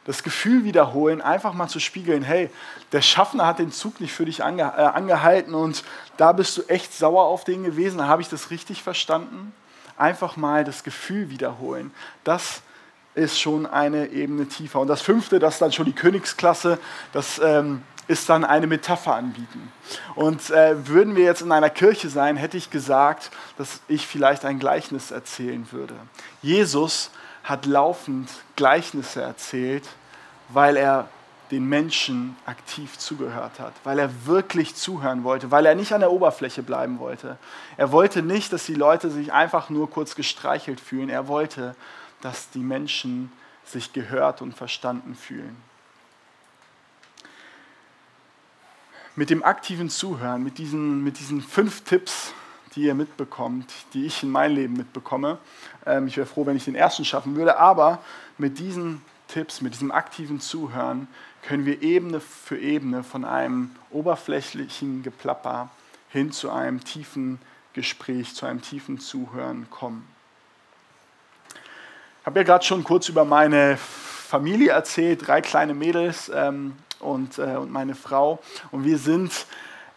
Das 0.06 0.24
Gefühl 0.24 0.64
wiederholen, 0.64 1.20
einfach 1.20 1.54
mal 1.54 1.68
zu 1.68 1.80
spiegeln, 1.80 2.22
hey, 2.22 2.50
der 2.92 3.02
Schaffner 3.02 3.48
hat 3.48 3.60
den 3.60 3.72
Zug 3.72 4.00
nicht 4.00 4.14
für 4.14 4.24
dich 4.24 4.44
ange 4.44 4.62
äh, 4.62 4.66
angehalten 4.66 5.54
und 5.56 5.84
da 6.16 6.32
bist 6.32 6.58
du 6.58 6.62
echt 6.70 6.94
sauer 6.94 7.26
auf 7.26 7.44
den 7.44 7.64
gewesen, 7.64 8.08
habe 8.08 8.22
ich 8.22 8.30
das 8.30 8.52
richtig 8.52 8.84
verstanden? 8.84 9.52
Einfach 9.98 10.38
mal 10.38 10.64
das 10.64 10.84
Gefühl 10.84 11.32
wiederholen. 11.32 11.92
Das 12.24 12.62
ist 13.16 13.40
schon 13.40 13.66
eine 13.66 14.10
Ebene 14.10 14.48
tiefer. 14.48 14.80
Und 14.80 14.88
das 14.88 15.02
fünfte, 15.02 15.40
das 15.40 15.56
ist 15.56 15.62
dann 15.62 15.72
schon 15.72 15.88
die 15.88 15.94
Königsklasse, 15.94 16.78
das 17.14 17.42
ähm, 17.44 17.82
ist 18.08 18.30
dann 18.30 18.46
eine 18.46 18.68
Metapher 18.68 19.16
anbieten. 19.16 19.72
Und 20.14 20.52
äh, 20.52 20.88
würden 20.88 21.16
wir 21.16 21.26
jetzt 21.26 21.42
in 21.42 21.52
einer 21.52 21.72
Kirche 21.72 22.10
sein, 22.10 22.38
hätte 22.38 22.58
ich 22.58 22.70
gesagt, 22.70 23.32
dass 23.58 23.82
ich 23.88 24.06
vielleicht 24.06 24.46
ein 24.46 24.60
Gleichnis 24.60 25.10
erzählen 25.10 25.68
würde. 25.72 25.96
Jesus 26.44 27.10
hat 27.48 27.66
laufend 27.66 28.30
Gleichnisse 28.58 29.22
erzählt, 29.22 29.88
weil 30.50 30.76
er 30.76 31.08
den 31.50 31.64
Menschen 31.64 32.36
aktiv 32.46 32.98
zugehört 32.98 33.62
hat, 33.62 33.74
weil 33.86 34.00
er 34.00 34.26
wirklich 34.26 34.76
zuhören 34.76 35.24
wollte, 35.24 35.50
weil 35.50 35.66
er 35.66 35.74
nicht 35.74 35.94
an 35.94 36.02
der 36.02 36.12
Oberfläche 36.12 36.62
bleiben 36.62 37.00
wollte. 37.00 37.38
Er 37.78 37.94
wollte 37.94 38.22
nicht, 38.22 38.52
dass 38.52 38.66
die 38.66 38.74
Leute 38.74 39.10
sich 39.10 39.32
einfach 39.32 39.70
nur 39.70 39.90
kurz 39.90 40.16
gestreichelt 40.16 40.82
fühlen. 40.82 41.10
Er 41.10 41.30
wollte, 41.30 41.74
dass 42.20 42.50
die 42.50 42.60
Menschen 42.60 43.32
sich 43.64 43.94
gehört 43.94 44.42
und 44.42 44.54
verstanden 44.54 45.16
fühlen. 45.16 45.56
Mit 49.16 49.30
dem 49.30 49.42
aktiven 49.42 49.90
Zuhören, 49.90 50.44
mit 50.44 50.58
diesen, 50.58 51.02
mit 51.02 51.18
diesen 51.18 51.42
fünf 51.42 51.86
Tipps, 51.86 52.34
die 52.78 52.84
ihr 52.84 52.94
mitbekommt, 52.94 53.74
die 53.94 54.06
ich 54.06 54.24
in 54.24 54.30
mein 54.30 54.52
Leben 54.52 54.74
mitbekomme, 54.74 55.40
ähm, 55.86 56.08
ich 56.08 56.16
wäre 56.16 56.28
froh, 56.28 56.46
wenn 56.46 56.56
ich 56.56 56.66
den 56.66 56.76
ersten 56.76 57.04
schaffen 57.04 57.36
würde, 57.36 57.58
aber 57.58 58.00
mit 58.38 58.60
diesen 58.60 59.02
Tipps, 59.28 59.62
mit 59.62 59.74
diesem 59.74 59.92
aktiven 59.92 60.40
Zuhören 60.40 61.08
können 61.42 61.66
wir 61.66 61.82
Ebene 61.82 62.20
für 62.20 62.58
Ebene 62.58 63.04
von 63.04 63.26
einem 63.26 63.72
oberflächlichen 63.90 65.04
Geplapper 65.04 65.70
hin 66.10 66.32
zu 66.32 66.52
einem 66.52 66.84
tiefen 66.84 67.40
Gespräch, 67.74 68.36
zu 68.36 68.46
einem 68.46 68.62
tiefen 68.62 69.00
Zuhören 69.00 69.70
kommen. 69.70 70.08
Habe 72.26 72.40
ja 72.40 72.44
gerade 72.44 72.66
schon 72.66 72.84
kurz 72.84 73.10
über 73.10 73.26
meine 73.26 73.78
Familie 73.78 74.72
erzählt, 74.72 75.26
drei 75.26 75.42
kleine 75.42 75.74
Mädels 75.74 76.30
ähm, 76.34 76.76
und, 77.00 77.40
äh, 77.40 77.56
und 77.56 77.72
meine 77.72 77.96
Frau. 77.96 78.40
Und 78.72 78.84
wir 78.84 78.98
sind 78.98 79.46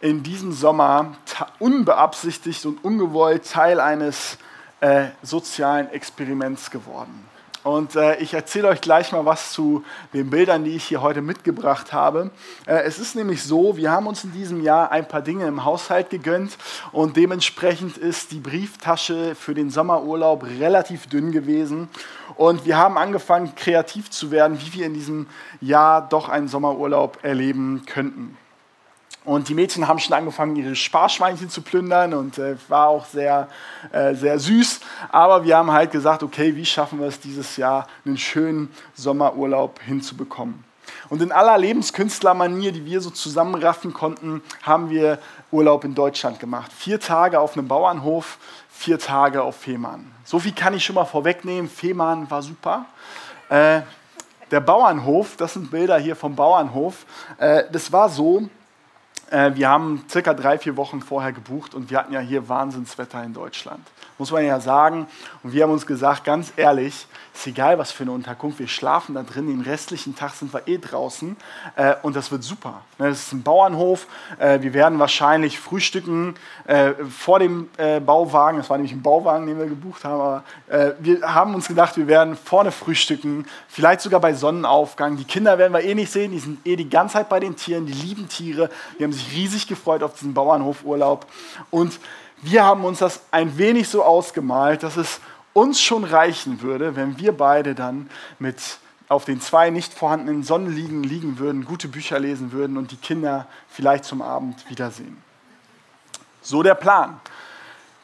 in 0.01 0.23
diesem 0.23 0.51
Sommer 0.51 1.15
unbeabsichtigt 1.59 2.65
und 2.65 2.83
ungewollt 2.83 3.49
Teil 3.49 3.79
eines 3.79 4.37
äh, 4.81 5.05
sozialen 5.21 5.89
Experiments 5.91 6.71
geworden. 6.71 7.31
Und 7.63 7.95
äh, 7.95 8.15
ich 8.15 8.33
erzähle 8.33 8.69
euch 8.69 8.81
gleich 8.81 9.11
mal 9.11 9.23
was 9.25 9.51
zu 9.51 9.83
den 10.13 10.31
Bildern, 10.31 10.63
die 10.63 10.75
ich 10.75 10.85
hier 10.85 11.03
heute 11.03 11.21
mitgebracht 11.21 11.93
habe. 11.93 12.31
Äh, 12.65 12.81
es 12.85 12.97
ist 12.97 13.15
nämlich 13.15 13.43
so, 13.43 13.77
wir 13.77 13.91
haben 13.91 14.07
uns 14.07 14.23
in 14.23 14.31
diesem 14.31 14.61
Jahr 14.61 14.91
ein 14.91 15.07
paar 15.07 15.21
Dinge 15.21 15.45
im 15.45 15.63
Haushalt 15.63 16.09
gegönnt 16.09 16.57
und 16.91 17.17
dementsprechend 17.17 17.97
ist 17.97 18.31
die 18.31 18.39
Brieftasche 18.39 19.35
für 19.35 19.53
den 19.53 19.69
Sommerurlaub 19.69 20.43
relativ 20.43 21.05
dünn 21.05 21.31
gewesen. 21.31 21.87
Und 22.35 22.65
wir 22.65 22.77
haben 22.77 22.97
angefangen, 22.97 23.53
kreativ 23.55 24.09
zu 24.09 24.31
werden, 24.31 24.59
wie 24.59 24.73
wir 24.73 24.87
in 24.87 24.95
diesem 24.95 25.27
Jahr 25.59 26.09
doch 26.09 26.29
einen 26.29 26.47
Sommerurlaub 26.47 27.19
erleben 27.21 27.83
könnten. 27.85 28.37
Und 29.23 29.49
die 29.49 29.53
Mädchen 29.53 29.87
haben 29.87 29.99
schon 29.99 30.15
angefangen, 30.15 30.55
ihre 30.55 30.75
Sparschweinchen 30.75 31.49
zu 31.49 31.61
plündern 31.61 32.15
und 32.15 32.39
äh, 32.39 32.55
war 32.69 32.87
auch 32.87 33.05
sehr, 33.05 33.47
äh, 33.91 34.15
sehr 34.15 34.39
süß. 34.39 34.79
Aber 35.09 35.43
wir 35.43 35.57
haben 35.57 35.71
halt 35.71 35.91
gesagt, 35.91 36.23
okay, 36.23 36.55
wie 36.55 36.65
schaffen 36.65 36.99
wir 36.99 37.07
es 37.07 37.19
dieses 37.19 37.55
Jahr, 37.55 37.87
einen 38.03 38.17
schönen 38.17 38.71
Sommerurlaub 38.95 39.79
hinzubekommen? 39.85 40.63
Und 41.09 41.21
in 41.21 41.31
aller 41.31 41.57
Lebenskünstlermanier, 41.57 42.71
die 42.71 42.85
wir 42.85 42.99
so 42.99 43.11
zusammenraffen 43.11 43.93
konnten, 43.93 44.41
haben 44.63 44.89
wir 44.89 45.19
Urlaub 45.51 45.83
in 45.83 45.93
Deutschland 45.93 46.39
gemacht. 46.39 46.71
Vier 46.73 46.99
Tage 46.99 47.39
auf 47.39 47.55
einem 47.55 47.67
Bauernhof, 47.67 48.39
vier 48.69 48.97
Tage 48.97 49.43
auf 49.43 49.57
Fehmarn. 49.57 50.11
So 50.23 50.39
viel 50.39 50.53
kann 50.53 50.73
ich 50.73 50.83
schon 50.83 50.95
mal 50.95 51.05
vorwegnehmen. 51.05 51.69
Fehmarn 51.69 52.29
war 52.31 52.41
super. 52.41 52.85
Äh, 53.49 53.81
der 54.49 54.61
Bauernhof, 54.61 55.37
das 55.37 55.53
sind 55.53 55.69
Bilder 55.69 55.97
hier 55.97 56.15
vom 56.15 56.35
Bauernhof, 56.35 57.05
äh, 57.37 57.63
das 57.71 57.91
war 57.91 58.09
so, 58.09 58.49
wir 59.31 59.69
haben 59.69 60.03
circa 60.09 60.33
drei, 60.33 60.57
vier 60.57 60.75
Wochen 60.75 61.01
vorher 61.01 61.31
gebucht 61.31 61.73
und 61.73 61.89
wir 61.89 61.97
hatten 61.99 62.13
ja 62.13 62.19
hier 62.19 62.49
Wahnsinnswetter 62.49 63.23
in 63.23 63.33
Deutschland. 63.33 63.81
Muss 64.21 64.29
man 64.29 64.45
ja 64.45 64.59
sagen. 64.59 65.07
Und 65.41 65.51
wir 65.51 65.63
haben 65.63 65.71
uns 65.71 65.87
gesagt, 65.87 66.25
ganz 66.25 66.53
ehrlich, 66.55 67.07
ist 67.33 67.47
egal, 67.47 67.79
was 67.79 67.91
für 67.91 68.03
eine 68.03 68.11
Unterkunft, 68.11 68.59
wir 68.59 68.67
schlafen 68.67 69.15
da 69.15 69.23
drin, 69.23 69.47
den 69.47 69.61
restlichen 69.61 70.15
Tag 70.15 70.35
sind 70.35 70.53
wir 70.53 70.67
eh 70.67 70.77
draußen 70.77 71.35
äh, 71.75 71.95
und 72.03 72.15
das 72.15 72.31
wird 72.31 72.43
super. 72.43 72.81
Ne, 72.99 73.09
das 73.09 73.23
ist 73.23 73.33
ein 73.33 73.41
Bauernhof, 73.41 74.05
äh, 74.37 74.61
wir 74.61 74.75
werden 74.75 74.99
wahrscheinlich 74.99 75.59
frühstücken 75.59 76.35
äh, 76.67 76.91
vor 77.09 77.39
dem 77.39 77.69
äh, 77.77 77.99
Bauwagen, 77.99 78.59
das 78.59 78.69
war 78.69 78.77
nämlich 78.77 78.91
ein 78.91 79.01
Bauwagen, 79.01 79.47
den 79.47 79.57
wir 79.57 79.65
gebucht 79.65 80.03
haben, 80.03 80.13
aber 80.21 80.43
äh, 80.67 80.91
wir 80.99 81.21
haben 81.21 81.55
uns 81.55 81.67
gedacht, 81.67 81.97
wir 81.97 82.07
werden 82.07 82.35
vorne 82.35 82.71
frühstücken, 82.71 83.47
vielleicht 83.69 84.01
sogar 84.01 84.19
bei 84.19 84.35
Sonnenaufgang. 84.35 85.17
Die 85.17 85.23
Kinder 85.23 85.57
werden 85.57 85.73
wir 85.73 85.81
eh 85.81 85.95
nicht 85.95 86.11
sehen, 86.11 86.31
die 86.31 86.39
sind 86.39 86.59
eh 86.67 86.75
die 86.75 86.89
ganze 86.89 87.13
Zeit 87.13 87.29
bei 87.29 87.39
den 87.39 87.55
Tieren, 87.55 87.87
die 87.87 87.93
lieben 87.93 88.29
Tiere, 88.29 88.69
die 88.99 89.03
haben 89.03 89.13
sich 89.13 89.31
riesig 89.33 89.65
gefreut 89.65 90.03
auf 90.03 90.13
diesen 90.13 90.35
Bauernhofurlaub 90.35 91.25
und 91.71 91.99
wir 92.41 92.63
haben 92.63 92.83
uns 92.83 92.99
das 92.99 93.21
ein 93.31 93.57
wenig 93.57 93.89
so 93.89 94.03
ausgemalt, 94.03 94.83
dass 94.83 94.97
es 94.97 95.19
uns 95.53 95.81
schon 95.81 96.03
reichen 96.03 96.61
würde, 96.61 96.95
wenn 96.95 97.17
wir 97.17 97.35
beide 97.35 97.75
dann 97.75 98.09
mit 98.39 98.79
auf 99.09 99.25
den 99.25 99.41
zwei 99.41 99.69
nicht 99.69 99.93
vorhandenen 99.93 100.43
Sonnenliegen 100.43 101.03
liegen 101.03 101.37
würden, 101.37 101.65
gute 101.65 101.89
Bücher 101.89 102.17
lesen 102.17 102.53
würden 102.53 102.77
und 102.77 102.91
die 102.91 102.97
Kinder 102.97 103.47
vielleicht 103.67 104.05
zum 104.05 104.21
Abend 104.21 104.69
wiedersehen. 104.69 105.21
So 106.41 106.63
der 106.63 106.75
Plan. 106.75 107.19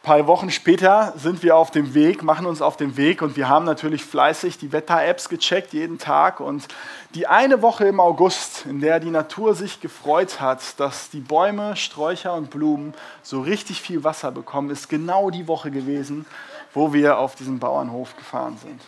Ein 0.08 0.20
paar 0.20 0.28
Wochen 0.28 0.52
später 0.52 1.12
sind 1.18 1.44
wir 1.44 1.58
auf 1.58 1.70
dem 1.70 1.94
Weg, 1.94 2.24
machen 2.24 2.46
uns 2.46 2.62
auf 2.62 2.78
den 2.78 2.96
Weg 2.96 3.22
und 3.22 3.36
wir 3.36 3.50
haben 3.50 3.66
natürlich 3.66 4.06
fleißig 4.06 4.58
die 4.58 4.72
Wetter-Apps 4.72 5.28
gecheckt 5.28 5.74
jeden 5.74 5.98
Tag. 5.98 6.40
Und 6.40 6.66
die 7.14 7.28
eine 7.28 7.62
Woche 7.62 7.84
im 7.90 8.00
August, 8.00 8.66
in 8.68 8.80
der 8.80 9.02
die 9.02 9.10
Natur 9.10 9.54
sich 9.54 9.82
gefreut 9.82 10.40
hat, 10.40 10.80
dass 10.80 11.10
die 11.10 11.20
Bäume, 11.20 11.76
Sträucher 11.76 12.36
und 12.36 12.52
Blumen 12.52 12.94
so 13.22 13.42
richtig 13.42 13.82
viel 13.82 14.06
Wasser 14.06 14.32
bekommen, 14.32 14.70
ist 14.70 14.88
genau 14.88 15.30
die 15.30 15.50
Woche 15.50 15.72
gewesen, 15.72 16.26
wo 16.74 16.94
wir 16.94 17.18
auf 17.18 17.36
diesen 17.36 17.60
Bauernhof 17.60 18.16
gefahren 18.16 18.58
sind. 18.64 18.82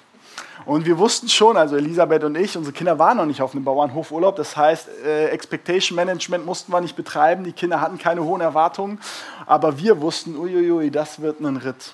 Und 0.66 0.86
wir 0.86 0.98
wussten 0.98 1.30
schon, 1.30 1.58
also 1.58 1.76
Elisabeth 1.76 2.24
und 2.24 2.36
ich, 2.36 2.58
unsere 2.58 2.74
Kinder 2.74 3.00
waren 3.00 3.18
noch 3.18 3.26
nicht 3.26 3.42
auf 3.42 3.54
einem 3.54 3.64
Bauernhofurlaub. 3.64 4.36
Das 4.36 4.58
heißt, 4.58 4.90
äh, 5.06 5.28
Expectation 5.30 5.96
Management 5.96 6.46
mussten 6.46 6.72
wir 6.72 6.82
nicht 6.82 6.96
betreiben. 6.96 7.44
Die 7.44 7.54
Kinder 7.54 7.82
hatten 7.82 7.98
keine 7.98 8.24
hohen 8.24 8.42
Erwartungen. 8.42 9.00
Aber 9.46 9.80
wir 9.80 10.02
wussten, 10.02 10.38
uiuiui, 10.38 10.92
das 10.92 11.22
wird 11.22 11.40
ein 11.40 11.58
Ritt. 11.58 11.94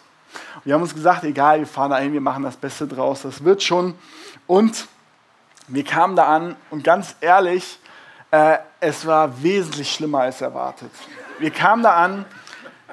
Wir 0.63 0.73
haben 0.73 0.81
uns 0.81 0.93
gesagt, 0.93 1.23
egal, 1.23 1.59
wir 1.59 1.67
fahren 1.67 1.91
da 1.91 1.97
hin, 1.97 2.13
wir 2.13 2.21
machen 2.21 2.43
das 2.43 2.57
Beste 2.57 2.87
draus, 2.87 3.21
das 3.21 3.43
wird 3.43 3.63
schon. 3.63 3.93
Und 4.47 4.87
wir 5.67 5.83
kamen 5.83 6.15
da 6.15 6.25
an 6.25 6.55
und 6.69 6.83
ganz 6.83 7.15
ehrlich, 7.21 7.79
äh, 8.31 8.57
es 8.79 9.05
war 9.05 9.41
wesentlich 9.41 9.91
schlimmer 9.91 10.21
als 10.21 10.41
erwartet. 10.41 10.91
Wir 11.39 11.51
kamen 11.51 11.83
da 11.83 11.95
an, 11.95 12.25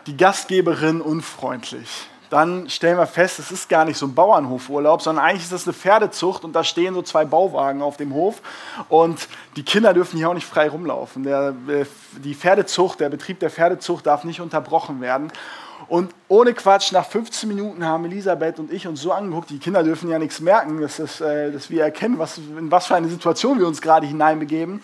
die 0.07 0.17
Gastgeberin 0.17 1.01
unfreundlich 1.01 2.09
dann 2.33 2.71
stellen 2.71 2.97
wir 2.97 3.07
fest, 3.07 3.38
es 3.38 3.53
ist 3.53 3.68
gar 3.68 3.85
nicht 3.85 3.99
so 3.99 4.07
ein 4.07 4.14
Bauernhofurlaub, 4.14 5.03
sondern 5.03 5.23
eigentlich 5.23 5.42
ist 5.42 5.53
das 5.53 5.66
eine 5.66 5.75
Pferdezucht 5.75 6.45
und 6.45 6.55
da 6.55 6.64
stehen 6.64 6.95
so 6.95 7.03
zwei 7.03 7.27
Bauwagen 7.27 7.83
auf 7.83 7.99
dem 7.99 8.14
Hof 8.14 8.40
und 8.88 9.29
die 9.57 9.62
Kinder 9.62 9.92
dürfen 9.92 10.16
hier 10.16 10.31
auch 10.31 10.35
nicht 10.35 10.47
frei 10.47 10.71
rumlaufen. 10.71 11.25
Der, 11.25 11.55
äh, 11.68 11.85
die 12.25 12.35
Pferdezucht, 12.35 13.01
der 13.01 13.11
Betrieb 13.11 13.40
der 13.40 13.51
Pferdezucht 13.51 14.07
darf 14.07 14.25
nicht 14.25 14.40
unterbrochen 14.40 15.03
werden. 15.03 15.31
Und 15.88 16.14
ohne 16.29 16.55
Quatsch, 16.55 16.90
nach 16.92 17.05
15 17.05 17.51
Minuten 17.51 17.85
haben 17.85 18.07
Elisabeth 18.07 18.59
und 18.59 18.73
ich 18.73 18.87
uns 18.87 19.03
so 19.03 19.12
angeguckt, 19.12 19.51
die 19.51 19.59
Kinder 19.59 19.83
dürfen 19.83 20.09
ja 20.09 20.18
nichts 20.18 20.40
merken, 20.40 20.81
dass, 20.81 20.97
das, 20.97 21.21
äh, 21.21 21.53
dass 21.53 21.68
wir 21.68 21.83
erkennen, 21.83 22.18
was, 22.18 22.38
in 22.38 22.71
was 22.71 22.87
für 22.87 22.95
eine 22.95 23.09
Situation 23.09 23.59
wir 23.59 23.66
uns 23.66 23.83
gerade 23.83 24.07
hineinbegeben. 24.07 24.83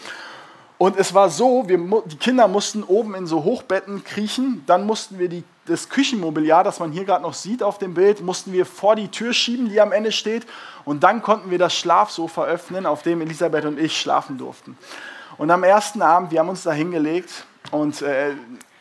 Und 0.77 0.97
es 0.97 1.13
war 1.13 1.31
so, 1.31 1.67
wir, 1.67 1.79
die 2.05 2.19
Kinder 2.19 2.47
mussten 2.47 2.85
oben 2.85 3.15
in 3.15 3.27
so 3.27 3.43
Hochbetten 3.43 4.05
kriechen, 4.05 4.63
dann 4.67 4.87
mussten 4.87 5.19
wir 5.19 5.29
die, 5.29 5.45
das 5.69 5.89
Küchenmobiliar, 5.89 6.65
das 6.65 6.81
man 6.81 6.91
hier 6.91 7.05
gerade 7.05 7.23
noch 7.23 7.35
sieht 7.35 7.63
auf 7.63 7.79
dem 7.79 7.95
Bild, 7.95 8.21
mussten 8.23 8.53
wir 8.53 8.67
vor 8.67 8.97
die 8.97 9.09
Tür 9.09 9.33
schieben, 9.33 9.69
die 9.69 9.81
am 9.81 9.93
Ende 9.93 10.13
steht, 10.13 10.47
und 10.85 11.05
dann 11.05 11.23
konnten 11.23 11.51
wir 11.51 11.59
das 11.59 11.75
Schlafsofa 11.75 12.45
öffnen, 12.45 12.87
auf 12.87 13.03
dem 13.03 13.21
Elisabeth 13.21 13.65
und 13.65 13.79
ich 13.79 14.01
schlafen 14.01 14.39
durften. 14.39 14.77
Und 15.37 15.51
am 15.51 15.63
ersten 15.63 16.03
Abend, 16.03 16.31
wir 16.33 16.41
haben 16.41 16.49
uns 16.49 16.63
da 16.63 16.73
hingelegt 16.73 17.45
und 17.71 18.03
äh, 18.03 18.33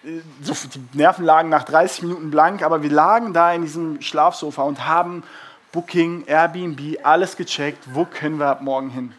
die 0.04 0.98
Nerven 0.98 1.26
lagen 1.26 1.50
nach 1.50 1.64
30 1.64 2.04
Minuten 2.04 2.32
blank, 2.32 2.64
aber 2.64 2.82
wir 2.82 2.90
lagen 2.90 3.34
da 3.34 3.52
in 3.52 3.62
diesem 3.62 4.02
Schlafsofa 4.02 4.64
und 4.64 4.88
haben 4.88 5.24
Booking, 5.72 6.24
Airbnb, 6.26 6.98
alles 7.04 7.36
gecheckt, 7.36 7.84
wo 7.94 8.06
können 8.06 8.40
wir 8.40 8.48
ab 8.48 8.62
morgen 8.62 8.90
hin. 8.90 9.14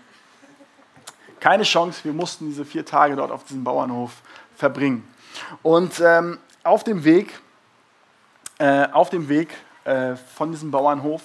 Keine 1.40 1.62
Chance, 1.62 2.00
wir 2.04 2.12
mussten 2.12 2.46
diese 2.46 2.64
vier 2.64 2.85
Tage 2.85 3.14
dort 3.14 3.31
auf 3.31 3.44
diesem 3.44 3.62
Bauernhof 3.62 4.12
verbringen. 4.57 5.07
Und 5.62 6.00
ähm, 6.04 6.38
auf 6.64 6.83
dem 6.85 7.04
Weg, 7.04 7.38
äh, 8.59 8.88
auf 8.92 9.11
dem 9.11 9.29
Weg 9.29 9.55
äh, 9.85 10.16
von 10.16 10.51
diesem 10.51 10.71
Bauernhof, 10.71 11.23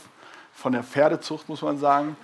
von 0.53 0.71
der 0.71 0.83
Pferdezucht 0.83 1.49
muss 1.49 1.61
man 1.61 1.77
sagen, 1.77 2.15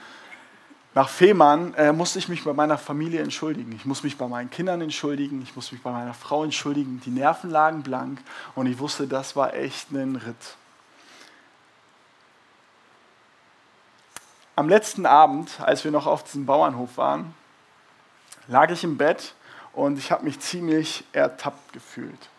nach 0.95 1.10
Fehmarn 1.10 1.74
äh, 1.76 1.93
musste 1.93 2.17
ich 2.17 2.30
mich 2.30 2.43
bei 2.43 2.54
meiner 2.54 2.78
Familie 2.78 3.22
entschuldigen. 3.22 3.72
Ich 3.74 3.86
muss 3.86 4.04
mich 4.04 4.17
bei 4.17 4.28
meinen 4.28 4.50
Kindern 4.50 4.82
entschuldigen, 4.82 5.41
ich 5.41 5.56
muss 5.56 5.72
mich 5.72 5.82
bei 5.84 5.91
meiner 5.91 6.13
Frau 6.13 6.43
entschuldigen. 6.43 7.00
Die 7.06 7.12
Nerven 7.12 7.52
lagen 7.52 7.84
blank 7.84 8.19
und 8.56 8.65
ich 8.65 8.80
wusste, 8.80 9.08
das 9.08 9.36
war 9.36 9.54
echt 9.54 9.91
ein 9.91 10.15
Ritt. 10.15 10.56
Am 14.56 14.67
letzten 14.67 15.06
Abend, 15.06 15.60
als 15.62 15.84
wir 15.84 15.91
noch 15.91 16.06
auf 16.06 16.24
diesem 16.24 16.45
Bauernhof 16.45 16.98
waren, 16.98 17.34
lag 18.48 18.69
ich 18.72 18.84
im 18.84 18.98
Bett 18.98 19.36
und 19.74 19.98
ich 19.98 20.12
habe 20.12 20.26
mich 20.26 20.39
ziemlich 20.39 21.06
ertappt 21.13 21.72
gefühlt. 21.72 22.30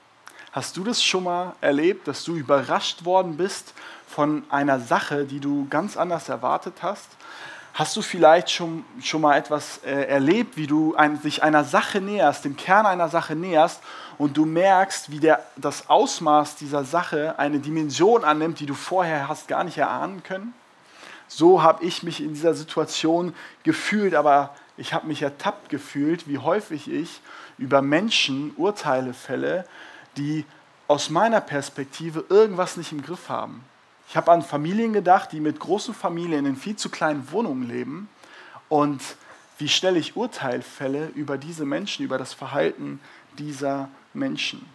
Hast 0.53 0.77
du 0.77 0.83
das 0.83 1.01
schon 1.01 1.25
mal 1.25 1.55
erlebt, 1.61 2.09
dass 2.09 2.25
du 2.25 2.35
überrascht 2.35 3.05
worden 3.05 3.37
bist 3.37 3.73
von 4.09 4.43
einer 4.51 4.81
Sache, 4.81 5.25
die 5.25 5.39
du 5.39 5.69
ganz 5.71 5.97
anders 5.97 6.29
erwartet 6.29 6.75
hast? 6.83 7.07
Hast 7.73 7.97
du 7.97 8.03
vielleicht 8.03 8.51
schon, 8.51 8.85
schon 9.01 9.21
mal 9.21 9.37
etwas 9.37 9.79
äh, 9.85 10.07
erlebt, 10.09 10.57
wie 10.57 10.67
du 10.67 10.97
ein, 10.97 11.23
dich 11.23 11.45
einer 11.45 11.63
Sache 11.63 12.01
näherst, 12.01 12.45
dem 12.45 12.57
Kern 12.57 12.85
einer 12.85 13.09
Sache 13.09 13.37
näherst 13.37 13.81
und 14.19 14.37
du 14.37 14.45
merkst, 14.45 15.13
wie 15.13 15.21
der, 15.21 15.45
das 15.55 15.89
Ausmaß 15.89 16.57
dieser 16.57 16.83
Sache 16.83 17.39
eine 17.39 17.61
Dimension 17.61 18.25
annimmt, 18.25 18.59
die 18.59 18.67
du 18.67 18.75
vorher 18.75 19.29
hast 19.29 19.47
gar 19.47 19.63
nicht 19.63 19.79
erahnen 19.79 20.25
können? 20.25 20.53
So 21.29 21.63
habe 21.63 21.85
ich 21.85 22.03
mich 22.03 22.21
in 22.21 22.35
dieser 22.35 22.55
Situation 22.55 23.37
gefühlt, 23.63 24.17
aber 24.17 24.53
ich 24.77 24.95
habe 24.95 25.07
mich 25.07 25.23
ertappt 25.23 25.69
gefühlt, 25.69 26.27
wie 26.27 26.39
häufig 26.39 26.91
ich 26.91 27.21
über 27.57 27.83
Menschen 27.83 28.53
Urteile 28.57 29.15
fälle, 29.15 29.65
die 30.21 30.45
aus 30.87 31.09
meiner 31.09 31.41
Perspektive 31.41 32.27
irgendwas 32.29 32.77
nicht 32.77 32.93
im 32.93 33.03
Griff 33.03 33.29
haben. 33.29 33.65
Ich 34.09 34.17
habe 34.17 34.31
an 34.31 34.43
Familien 34.43 34.93
gedacht, 34.93 35.33
die 35.33 35.41
mit 35.41 35.59
großen 35.59 35.95
Familien 35.95 36.45
in 36.45 36.57
viel 36.57 36.77
zu 36.77 36.91
kleinen 36.91 37.31
Wohnungen 37.33 37.67
leben 37.67 38.09
und 38.69 39.01
wie 39.59 39.69
schnell 39.69 39.97
ich 39.97 40.17
Urteil 40.17 40.63
fälle 40.63 41.07
über 41.15 41.39
diese 41.39 41.65
Menschen, 41.65 42.05
über 42.05 42.19
das 42.19 42.35
Verhalten 42.35 43.01
dieser 43.39 43.89
Menschen. 44.13 44.67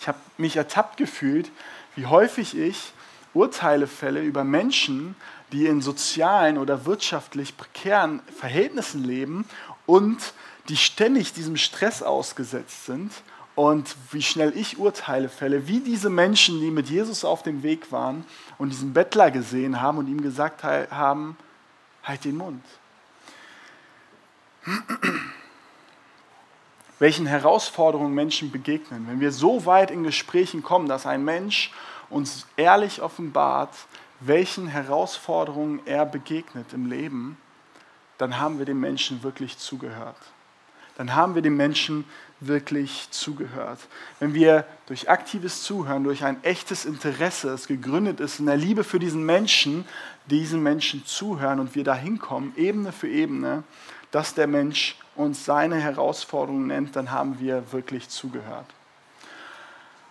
Ich 0.00 0.08
habe 0.08 0.18
mich 0.36 0.56
ertappt 0.56 0.96
gefühlt, 0.96 1.50
wie 1.94 2.06
häufig 2.06 2.56
ich 2.56 2.92
Urteile 3.34 3.86
fälle 3.86 4.22
über 4.22 4.42
Menschen, 4.42 5.14
die 5.52 5.66
in 5.66 5.80
sozialen 5.80 6.58
oder 6.58 6.86
wirtschaftlich 6.86 7.56
prekären 7.56 8.20
Verhältnissen 8.36 9.04
leben 9.04 9.44
und 9.84 10.32
die 10.68 10.76
ständig 10.76 11.34
diesem 11.34 11.56
Stress 11.56 12.02
ausgesetzt 12.02 12.86
sind 12.86 13.12
und 13.56 13.96
wie 14.12 14.22
schnell 14.22 14.56
ich 14.56 14.78
Urteile 14.78 15.28
fälle, 15.28 15.66
wie 15.66 15.80
diese 15.80 16.10
Menschen, 16.10 16.60
die 16.60 16.70
mit 16.70 16.88
Jesus 16.88 17.24
auf 17.24 17.42
dem 17.42 17.64
Weg 17.64 17.90
waren 17.90 18.24
und 18.58 18.68
diesen 18.68 18.92
Bettler 18.92 19.32
gesehen 19.32 19.80
haben 19.80 19.98
und 19.98 20.06
ihm 20.06 20.20
gesagt 20.20 20.62
haben, 20.62 21.36
halt 22.04 22.24
den 22.24 22.36
Mund. 22.36 22.62
Welchen 26.98 27.26
Herausforderungen 27.26 28.14
Menschen 28.14 28.50
begegnen, 28.52 29.06
wenn 29.08 29.20
wir 29.20 29.32
so 29.32 29.64
weit 29.66 29.90
in 29.90 30.02
Gesprächen 30.02 30.62
kommen, 30.62 30.88
dass 30.88 31.06
ein 31.06 31.24
Mensch 31.24 31.72
uns 32.10 32.46
ehrlich 32.56 33.00
offenbart, 33.00 33.74
welchen 34.20 34.66
Herausforderungen 34.66 35.80
er 35.86 36.04
begegnet 36.06 36.72
im 36.72 36.88
Leben, 36.88 37.38
dann 38.18 38.38
haben 38.38 38.58
wir 38.58 38.66
dem 38.66 38.80
Menschen 38.80 39.22
wirklich 39.22 39.58
zugehört. 39.58 40.16
Dann 40.96 41.14
haben 41.14 41.34
wir 41.34 41.42
dem 41.42 41.56
Menschen 41.56 42.06
wirklich 42.48 43.08
zugehört. 43.10 43.78
Wenn 44.20 44.34
wir 44.34 44.64
durch 44.86 45.08
aktives 45.08 45.62
Zuhören, 45.62 46.04
durch 46.04 46.24
ein 46.24 46.42
echtes 46.44 46.84
Interesse, 46.84 47.48
das 47.48 47.66
gegründet 47.66 48.20
ist 48.20 48.40
in 48.40 48.46
der 48.46 48.56
Liebe 48.56 48.84
für 48.84 48.98
diesen 48.98 49.24
Menschen, 49.24 49.84
diesen 50.26 50.62
Menschen 50.62 51.04
zuhören 51.04 51.60
und 51.60 51.74
wir 51.74 51.84
dahin 51.84 52.18
kommen, 52.18 52.52
Ebene 52.56 52.92
für 52.92 53.08
Ebene, 53.08 53.62
dass 54.10 54.34
der 54.34 54.46
Mensch 54.46 54.96
uns 55.14 55.44
seine 55.44 55.76
Herausforderungen 55.76 56.68
nennt, 56.68 56.96
dann 56.96 57.10
haben 57.10 57.38
wir 57.40 57.72
wirklich 57.72 58.08
zugehört. 58.08 58.66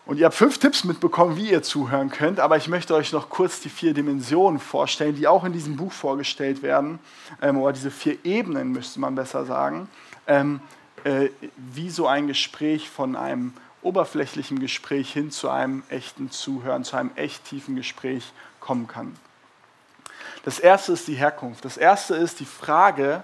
Und 0.05 0.19
ihr 0.19 0.25
habt 0.25 0.35
fünf 0.35 0.59
Tipps 0.59 0.83
mitbekommen, 0.83 1.35
wie 1.35 1.49
ihr 1.49 1.63
zuhören 1.63 2.11
könnt, 2.11 2.39
aber 2.39 2.57
ich 2.57 2.67
möchte 2.67 2.93
euch 2.93 3.11
noch 3.11 3.29
kurz 3.29 3.59
die 3.59 3.69
vier 3.69 3.93
Dimensionen 3.93 4.59
vorstellen, 4.59 5.15
die 5.15 5.27
auch 5.27 5.43
in 5.43 5.53
diesem 5.53 5.77
Buch 5.77 5.91
vorgestellt 5.91 6.61
werden, 6.61 6.99
ähm, 7.41 7.57
oder 7.57 7.73
diese 7.73 7.89
vier 7.89 8.23
Ebenen 8.23 8.71
müsste 8.71 8.99
man 8.99 9.15
besser 9.15 9.45
sagen, 9.45 9.89
ähm, 10.27 10.59
äh, 11.05 11.29
wie 11.55 11.89
so 11.89 12.07
ein 12.07 12.27
Gespräch 12.27 12.89
von 12.89 13.15
einem 13.15 13.53
oberflächlichen 13.81 14.59
Gespräch 14.59 15.13
hin 15.13 15.29
zu 15.31 15.49
einem 15.49 15.83
echten 15.89 16.31
Zuhören, 16.31 16.83
zu 16.83 16.97
einem 16.97 17.11
echt 17.15 17.45
tiefen 17.45 17.75
Gespräch 17.75 18.33
kommen 18.59 18.87
kann. 18.87 19.15
Das 20.43 20.57
erste 20.59 20.93
ist 20.93 21.07
die 21.07 21.13
Herkunft. 21.13 21.63
Das 21.63 21.77
erste 21.77 22.15
ist 22.15 22.39
die 22.39 22.45
Frage, 22.45 23.23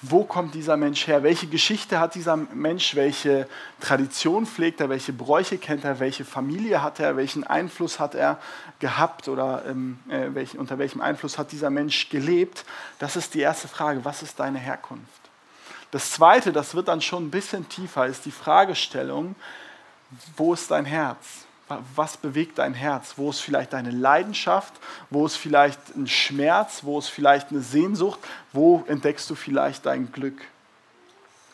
wo 0.00 0.24
kommt 0.24 0.54
dieser 0.54 0.76
Mensch 0.76 1.06
her? 1.06 1.22
Welche 1.22 1.48
Geschichte 1.48 1.98
hat 1.98 2.14
dieser 2.14 2.36
Mensch? 2.36 2.94
Welche 2.94 3.48
Tradition 3.80 4.46
pflegt 4.46 4.80
er? 4.80 4.88
Welche 4.88 5.12
Bräuche 5.12 5.58
kennt 5.58 5.84
er? 5.84 6.00
Welche 6.00 6.24
Familie 6.24 6.82
hat 6.82 7.00
er? 7.00 7.16
Welchen 7.16 7.44
Einfluss 7.44 7.98
hat 7.98 8.14
er 8.14 8.38
gehabt 8.78 9.28
oder 9.28 9.64
ähm, 9.66 9.98
äh, 10.08 10.28
welch, 10.34 10.56
unter 10.56 10.78
welchem 10.78 11.00
Einfluss 11.00 11.36
hat 11.36 11.52
dieser 11.52 11.68
Mensch 11.68 12.08
gelebt? 12.08 12.64
Das 12.98 13.16
ist 13.16 13.34
die 13.34 13.40
erste 13.40 13.68
Frage. 13.68 14.04
Was 14.04 14.22
ist 14.22 14.38
deine 14.38 14.58
Herkunft? 14.58 15.27
Das 15.90 16.12
zweite, 16.12 16.52
das 16.52 16.74
wird 16.74 16.88
dann 16.88 17.00
schon 17.00 17.26
ein 17.26 17.30
bisschen 17.30 17.68
tiefer, 17.68 18.06
ist 18.06 18.24
die 18.24 18.30
Fragestellung, 18.30 19.34
wo 20.36 20.54
ist 20.54 20.70
dein 20.70 20.84
Herz? 20.84 21.46
Was 21.94 22.16
bewegt 22.16 22.58
dein 22.58 22.72
Herz? 22.72 23.14
Wo 23.16 23.28
ist 23.28 23.40
vielleicht 23.40 23.74
deine 23.74 23.90
Leidenschaft? 23.90 24.72
Wo 25.10 25.26
ist 25.26 25.36
vielleicht 25.36 25.94
ein 25.96 26.06
Schmerz? 26.06 26.80
Wo 26.82 26.98
ist 26.98 27.08
vielleicht 27.08 27.50
eine 27.50 27.60
Sehnsucht? 27.60 28.18
Wo 28.54 28.84
entdeckst 28.88 29.28
du 29.28 29.34
vielleicht 29.34 29.84
dein 29.84 30.10
Glück? 30.10 30.40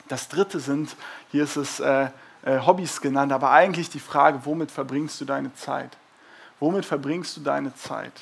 Das 0.07 0.29
dritte 0.29 0.61
sind, 0.61 0.94
hier 1.33 1.44
ist 1.44 1.57
es 1.57 1.81
äh, 1.81 2.11
äh, 2.44 2.61
Hobbys 2.61 3.01
genannt, 3.01 3.33
aber 3.33 3.51
eigentlich 3.51 3.90
die 3.90 4.01
Frage, 4.01 4.40
womit 4.44 4.70
verbringst 4.70 5.20
du 5.20 5.25
deine 5.25 5.53
Zeit? 5.55 5.97
Womit 6.61 6.85
verbringst 6.85 7.37
du 7.37 7.40
deine 7.40 7.75
Zeit? 7.75 8.12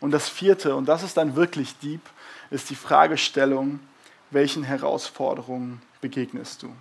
Und 0.00 0.12
das 0.12 0.28
vierte, 0.28 0.74
und 0.74 0.86
das 0.86 1.02
ist 1.02 1.16
dann 1.16 1.34
wirklich 1.34 1.76
deep, 1.80 2.00
ist 2.50 2.70
die 2.70 2.76
Fragestellung, 2.76 3.80
welchen 4.30 4.62
Herausforderungen 4.62 5.82
begegnest 6.00 6.62
du? 6.62 6.72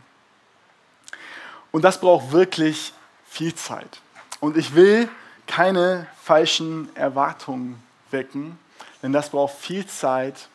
Und 1.71 1.83
das 1.83 1.99
braucht 1.99 2.31
wirklich 2.31 2.93
viel 3.25 3.53
Zeit. 3.55 4.01
Und 4.39 4.57
ich 4.57 4.75
will 4.75 5.09
keine 5.47 6.07
falschen 6.21 6.95
Erwartungen 6.95 7.81
wecken, 8.11 8.57
denn 9.01 9.13
das 9.13 9.29
braucht 9.29 9.55
viel 9.55 9.85
Zeit, 9.85 10.49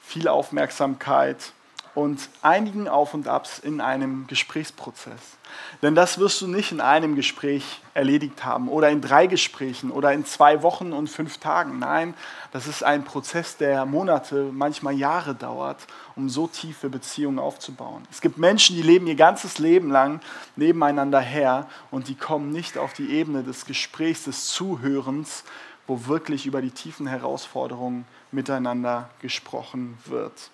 viel 0.00 0.28
Aufmerksamkeit 0.28 1.52
und 1.94 2.28
einigen 2.42 2.88
Auf 2.88 3.14
und 3.14 3.28
Abs 3.28 3.58
in 3.58 3.80
einem 3.80 4.26
Gesprächsprozess. 4.26 5.38
Denn 5.82 5.94
das 5.94 6.18
wirst 6.18 6.40
du 6.40 6.48
nicht 6.48 6.72
in 6.72 6.80
einem 6.80 7.14
Gespräch 7.14 7.80
erledigt 7.94 8.44
haben 8.44 8.68
oder 8.68 8.90
in 8.90 9.00
drei 9.00 9.28
Gesprächen 9.28 9.92
oder 9.92 10.12
in 10.12 10.24
zwei 10.24 10.62
Wochen 10.62 10.92
und 10.92 11.08
fünf 11.08 11.38
Tagen. 11.38 11.78
Nein, 11.78 12.14
das 12.52 12.66
ist 12.66 12.82
ein 12.82 13.04
Prozess, 13.04 13.56
der 13.56 13.86
Monate, 13.86 14.50
manchmal 14.52 14.94
Jahre 14.94 15.34
dauert, 15.34 15.86
um 16.16 16.28
so 16.28 16.48
tiefe 16.48 16.88
Beziehungen 16.88 17.38
aufzubauen. 17.38 18.02
Es 18.10 18.20
gibt 18.20 18.38
Menschen, 18.38 18.74
die 18.74 18.82
leben 18.82 19.06
ihr 19.06 19.14
ganzes 19.14 19.58
Leben 19.58 19.90
lang 19.90 20.20
nebeneinander 20.56 21.20
her 21.20 21.68
und 21.92 22.08
die 22.08 22.16
kommen 22.16 22.50
nicht 22.50 22.76
auf 22.76 22.92
die 22.92 23.10
Ebene 23.10 23.44
des 23.44 23.66
Gesprächs, 23.66 24.24
des 24.24 24.48
Zuhörens, 24.48 25.44
wo 25.86 26.06
wirklich 26.06 26.46
über 26.46 26.62
die 26.62 26.70
tiefen 26.70 27.06
Herausforderungen 27.06 28.06
miteinander 28.32 29.10
gesprochen 29.20 29.98
wird. 30.06 30.50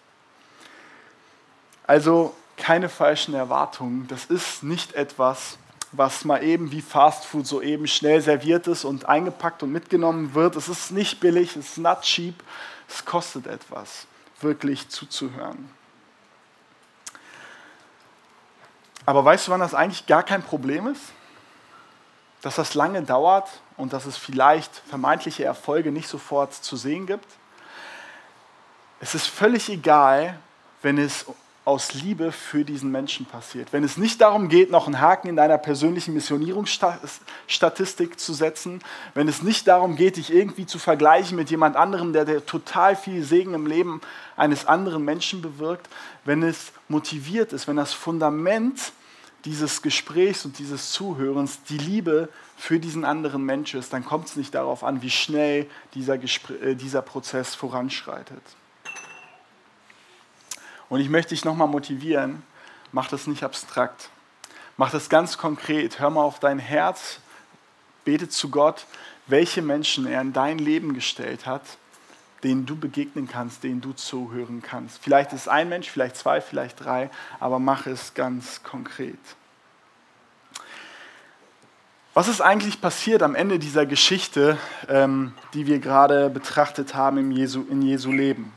Also 1.90 2.36
keine 2.56 2.88
falschen 2.88 3.34
Erwartungen. 3.34 4.06
Das 4.06 4.26
ist 4.26 4.62
nicht 4.62 4.92
etwas, 4.92 5.58
was 5.90 6.24
mal 6.24 6.40
eben 6.44 6.70
wie 6.70 6.82
Fast 6.82 7.24
Food 7.24 7.48
so 7.48 7.60
eben 7.60 7.88
schnell 7.88 8.20
serviert 8.20 8.68
ist 8.68 8.84
und 8.84 9.06
eingepackt 9.06 9.64
und 9.64 9.72
mitgenommen 9.72 10.32
wird. 10.32 10.54
Es 10.54 10.68
ist 10.68 10.92
nicht 10.92 11.18
billig, 11.18 11.56
es 11.56 11.70
ist 11.70 11.78
not 11.78 12.02
cheap, 12.02 12.44
es 12.88 13.04
kostet 13.04 13.48
etwas, 13.48 14.06
wirklich 14.40 14.88
zuzuhören. 14.88 15.68
Aber 19.04 19.24
weißt 19.24 19.48
du, 19.48 19.50
wann 19.50 19.58
das 19.58 19.74
eigentlich 19.74 20.06
gar 20.06 20.22
kein 20.22 20.44
Problem 20.44 20.86
ist? 20.86 21.02
Dass 22.40 22.54
das 22.54 22.74
lange 22.74 23.02
dauert 23.02 23.48
und 23.76 23.92
dass 23.92 24.06
es 24.06 24.16
vielleicht 24.16 24.76
vermeintliche 24.88 25.42
Erfolge 25.42 25.90
nicht 25.90 26.06
sofort 26.06 26.54
zu 26.54 26.76
sehen 26.76 27.06
gibt? 27.06 27.26
Es 29.00 29.16
ist 29.16 29.26
völlig 29.26 29.68
egal, 29.68 30.38
wenn 30.82 30.96
es 30.96 31.26
aus 31.64 31.94
Liebe 31.94 32.32
für 32.32 32.64
diesen 32.64 32.90
Menschen 32.90 33.26
passiert. 33.26 33.72
Wenn 33.72 33.84
es 33.84 33.98
nicht 33.98 34.20
darum 34.20 34.48
geht, 34.48 34.70
noch 34.70 34.86
einen 34.86 35.00
Haken 35.00 35.28
in 35.28 35.36
deiner 35.36 35.58
persönlichen 35.58 36.14
Missionierungsstatistik 36.14 38.18
zu 38.18 38.32
setzen, 38.32 38.80
wenn 39.14 39.28
es 39.28 39.42
nicht 39.42 39.68
darum 39.68 39.94
geht, 39.94 40.16
dich 40.16 40.32
irgendwie 40.32 40.64
zu 40.64 40.78
vergleichen 40.78 41.36
mit 41.36 41.50
jemand 41.50 41.76
anderem, 41.76 42.14
der, 42.14 42.24
der 42.24 42.46
total 42.46 42.96
viel 42.96 43.22
Segen 43.22 43.54
im 43.54 43.66
Leben 43.66 44.00
eines 44.36 44.64
anderen 44.64 45.04
Menschen 45.04 45.42
bewirkt, 45.42 45.88
wenn 46.24 46.42
es 46.42 46.72
motiviert 46.88 47.52
ist, 47.52 47.68
wenn 47.68 47.76
das 47.76 47.92
Fundament 47.92 48.92
dieses 49.44 49.82
Gesprächs 49.82 50.44
und 50.44 50.58
dieses 50.58 50.92
Zuhörens 50.92 51.62
die 51.68 51.78
Liebe 51.78 52.28
für 52.56 52.78
diesen 52.78 53.04
anderen 53.04 53.44
Mensch 53.44 53.74
ist, 53.74 53.92
dann 53.92 54.04
kommt 54.04 54.28
es 54.28 54.36
nicht 54.36 54.54
darauf 54.54 54.84
an, 54.84 55.02
wie 55.02 55.10
schnell 55.10 55.66
dieser, 55.94 56.18
Gespr 56.18 56.62
äh, 56.62 56.74
dieser 56.74 57.02
Prozess 57.02 57.54
voranschreitet. 57.54 58.42
Und 60.90 61.00
ich 61.00 61.08
möchte 61.08 61.30
dich 61.30 61.44
nochmal 61.44 61.68
motivieren, 61.68 62.42
mach 62.92 63.08
das 63.08 63.26
nicht 63.26 63.44
abstrakt. 63.44 64.10
Mach 64.76 64.90
das 64.90 65.08
ganz 65.08 65.38
konkret. 65.38 66.00
Hör 66.00 66.10
mal 66.10 66.22
auf 66.22 66.40
dein 66.40 66.58
Herz, 66.58 67.20
bete 68.04 68.28
zu 68.28 68.50
Gott, 68.50 68.86
welche 69.26 69.62
Menschen 69.62 70.06
er 70.06 70.20
in 70.20 70.32
dein 70.32 70.58
Leben 70.58 70.92
gestellt 70.92 71.46
hat, 71.46 71.62
denen 72.42 72.66
du 72.66 72.74
begegnen 72.74 73.28
kannst, 73.28 73.62
denen 73.62 73.80
du 73.80 73.92
zuhören 73.92 74.62
kannst. 74.62 74.98
Vielleicht 75.00 75.32
ist 75.32 75.48
ein 75.48 75.68
Mensch, 75.68 75.88
vielleicht 75.88 76.16
zwei, 76.16 76.40
vielleicht 76.40 76.84
drei, 76.84 77.08
aber 77.38 77.60
mach 77.60 77.86
es 77.86 78.14
ganz 78.14 78.62
konkret. 78.64 79.18
Was 82.14 82.26
ist 82.26 82.40
eigentlich 82.40 82.80
passiert 82.80 83.22
am 83.22 83.36
Ende 83.36 83.60
dieser 83.60 83.86
Geschichte, 83.86 84.58
ähm, 84.88 85.34
die 85.54 85.68
wir 85.68 85.78
gerade 85.78 86.30
betrachtet 86.30 86.94
haben 86.96 87.18
in 87.18 87.30
Jesu, 87.30 87.64
in 87.70 87.82
Jesu 87.82 88.10
Leben? 88.10 88.52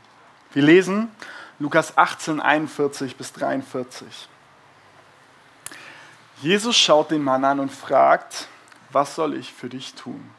Wir 0.52 0.62
lesen, 0.62 1.10
Lukas 1.60 1.96
18, 1.96 2.40
41 2.40 3.16
bis 3.16 3.32
43. 3.32 4.28
Jesus 6.42 6.76
schaut 6.76 7.12
den 7.12 7.22
Mann 7.22 7.44
an 7.44 7.60
und 7.60 7.70
fragt, 7.70 8.48
was 8.90 9.14
soll 9.14 9.34
ich 9.34 9.52
für 9.52 9.68
dich 9.68 9.94
tun? 9.94 10.30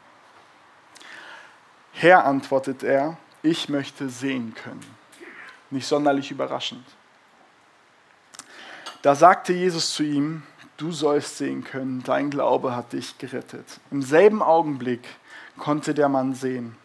Herr, 1.92 2.26
antwortet 2.26 2.82
er, 2.82 3.16
ich 3.42 3.70
möchte 3.70 4.10
sehen 4.10 4.54
können. 4.54 4.84
Nicht 5.70 5.86
sonderlich 5.86 6.30
überraschend. 6.30 6.84
Da 9.00 9.14
sagte 9.14 9.54
Jesus 9.54 9.94
zu 9.94 10.02
ihm, 10.02 10.42
du 10.76 10.92
sollst 10.92 11.38
sehen 11.38 11.64
können, 11.64 12.02
dein 12.02 12.28
Glaube 12.28 12.76
hat 12.76 12.92
dich 12.92 13.16
gerettet. 13.16 13.80
Im 13.90 14.02
selben 14.02 14.42
Augenblick 14.42 15.08
konnte 15.56 15.94
der 15.94 16.10
Mann 16.10 16.34
sehen. 16.34 16.76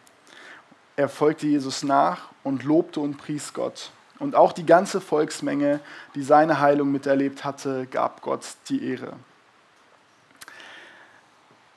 Er 0.96 1.10
folgte 1.10 1.46
Jesus 1.46 1.82
nach 1.82 2.30
und 2.42 2.64
lobte 2.64 3.00
und 3.00 3.18
pries 3.18 3.52
Gott. 3.52 3.90
Und 4.22 4.36
auch 4.36 4.52
die 4.52 4.64
ganze 4.64 5.00
Volksmenge, 5.00 5.80
die 6.14 6.22
seine 6.22 6.60
Heilung 6.60 6.92
miterlebt 6.92 7.42
hatte, 7.42 7.88
gab 7.90 8.22
Gott 8.22 8.46
die 8.68 8.88
Ehre. 8.88 9.14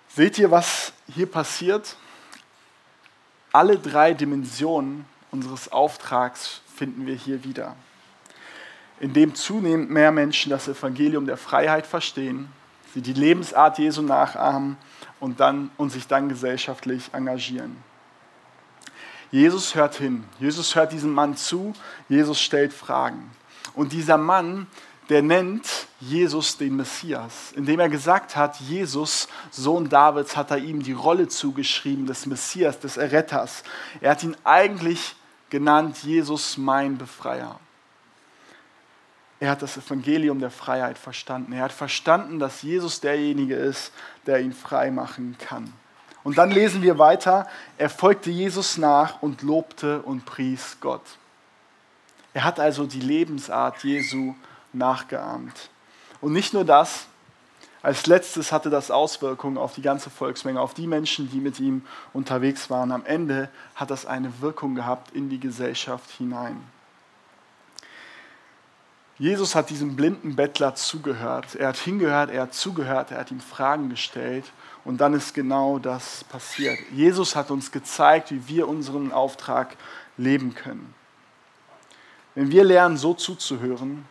Seht 0.10 0.38
ihr, 0.38 0.52
was 0.52 0.94
hier 1.12 1.26
passiert? 1.26 1.96
Alle 3.52 3.80
drei 3.80 4.14
Dimensionen 4.14 5.06
unseres 5.32 5.72
Auftrags 5.72 6.62
finden 6.76 7.08
wir 7.08 7.16
hier 7.16 7.44
wieder. 7.44 7.76
Indem 9.00 9.34
zunehmend 9.34 9.90
mehr 9.90 10.12
Menschen 10.12 10.52
das 10.52 10.68
Evangelium 10.68 11.26
der 11.26 11.38
Freiheit 11.38 11.88
verstehen, 11.88 12.50
sie 12.94 13.02
die 13.02 13.14
Lebensart 13.14 13.80
Jesu 13.80 14.04
nachahmen 14.04 14.78
und, 15.20 15.40
dann, 15.40 15.72
und 15.78 15.90
sich 15.90 16.06
dann 16.06 16.30
gesellschaftlich 16.30 17.10
engagieren. 17.12 17.76
Jesus 19.32 19.76
hört 19.76 19.96
hin. 19.96 20.24
Jesus 20.40 20.76
hört 20.76 20.92
diesem 20.92 21.12
Mann 21.12 21.36
zu. 21.36 21.74
Jesus 22.10 22.40
stellt 22.40 22.74
Fragen. 22.74 23.32
Und 23.74 23.92
dieser 23.92 24.18
Mann, 24.18 24.68
der 25.10 25.22
nennt 25.22 25.88
Jesus 26.00 26.58
den 26.58 26.76
Messias, 26.76 27.52
indem 27.56 27.80
er 27.80 27.90
gesagt 27.90 28.36
hat, 28.36 28.60
Jesus, 28.60 29.28
Sohn 29.52 29.90
Davids, 29.90 30.36
hat 30.36 30.52
er 30.52 30.58
ihm 30.58 30.82
die 30.82 30.94
Rolle 30.94 31.28
zugeschrieben 31.28 32.08
des 32.08 32.26
Messias, 32.26 32.80
des 32.80 32.98
Erretters. 32.98 33.64
Er 34.02 34.12
hat 34.12 34.24
ihn 34.24 34.36
eigentlich 34.44 35.16
genannt, 35.50 35.98
Jesus 36.04 36.58
mein 36.58 36.98
Befreier. 36.98 37.60
Er 39.40 39.52
hat 39.52 39.62
das 39.62 39.78
Evangelium 39.78 40.40
der 40.40 40.50
Freiheit 40.50 40.98
verstanden. 40.98 41.52
Er 41.52 41.64
hat 41.64 41.74
verstanden, 41.74 42.40
dass 42.40 42.62
Jesus 42.62 43.02
derjenige 43.02 43.56
ist, 43.56 43.92
der 44.26 44.40
ihn 44.40 44.54
frei 44.54 44.92
machen 44.92 45.38
kann. 45.38 45.72
Und 46.26 46.40
dann 46.40 46.50
lesen 46.50 46.82
wir 46.82 46.98
weiter, 46.98 47.48
er 47.78 47.88
folgte 47.88 48.32
Jesus 48.32 48.80
nach 48.80 49.22
und 49.22 49.44
lobte 49.44 50.02
und 50.02 50.26
pries 50.26 50.78
Gott. 50.82 51.04
Er 52.34 52.44
hat 52.44 52.60
also 52.60 52.88
die 52.88 53.00
Lebensart 53.00 53.84
Jesu 53.84 54.34
nachgeahmt. 54.74 55.70
Und 56.22 56.34
nicht 56.34 56.52
nur 56.52 56.66
das, 56.66 57.06
als 57.84 58.08
letztes 58.08 58.52
hatte 58.52 58.72
das 58.72 58.90
Auswirkungen 58.90 59.60
auf 59.60 59.76
die 59.76 59.84
ganze 59.84 60.10
Volksmenge, 60.10 60.60
auf 60.60 60.74
die 60.74 60.88
Menschen, 60.88 61.30
die 61.30 61.40
mit 61.40 61.60
ihm 61.60 61.84
unterwegs 62.12 62.72
waren. 62.72 62.92
Am 62.92 63.06
Ende 63.06 63.48
hat 63.76 63.92
das 63.92 64.08
eine 64.08 64.42
Wirkung 64.42 64.74
gehabt 64.74 65.12
in 65.12 65.30
die 65.30 65.40
Gesellschaft 65.40 66.10
hinein. 66.10 66.60
Jesus 69.20 69.54
hat 69.54 69.70
diesem 69.70 69.96
blinden 69.96 70.36
Bettler 70.36 70.74
zugehört. 70.74 71.54
Er 71.54 71.68
hat 71.68 71.78
hingehört, 71.78 72.32
er 72.32 72.42
hat 72.42 72.56
zugehört, 72.56 73.12
er 73.12 73.20
hat 73.20 73.30
ihm 73.30 73.42
Fragen 73.42 73.92
gestellt 73.92 74.46
und 74.86 75.02
dann 75.02 75.14
ist 75.16 75.34
genau 75.34 75.80
das 75.80 76.24
passiert. 76.26 76.78
Jesus 76.94 77.36
hat 77.36 77.50
uns 77.52 77.72
gezeigt, 77.72 78.32
wie 78.32 78.48
wir 78.48 78.68
unseren 78.68 79.12
Auftrag 79.12 79.76
leben 80.16 80.54
können. 80.54 80.94
Wenn 82.36 82.52
wir 82.52 82.64
lernen, 82.64 82.96
so 82.96 83.14
zuzuhören, 83.14 84.06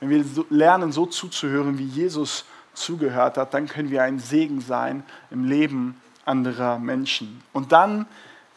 wenn 0.00 0.10
wir 0.10 0.24
lernen, 0.50 0.92
so 0.92 1.06
zuzuhören, 1.06 1.78
wie 1.78 1.86
Jesus 1.86 2.44
zugehört 2.74 3.38
hat, 3.38 3.54
dann 3.54 3.66
können 3.66 3.90
wir 3.90 4.02
ein 4.02 4.18
Segen 4.18 4.60
sein 4.60 5.02
im 5.30 5.44
Leben 5.44 6.00
anderer 6.24 6.78
Menschen. 6.78 7.42
Und 7.52 7.72
dann 7.72 8.06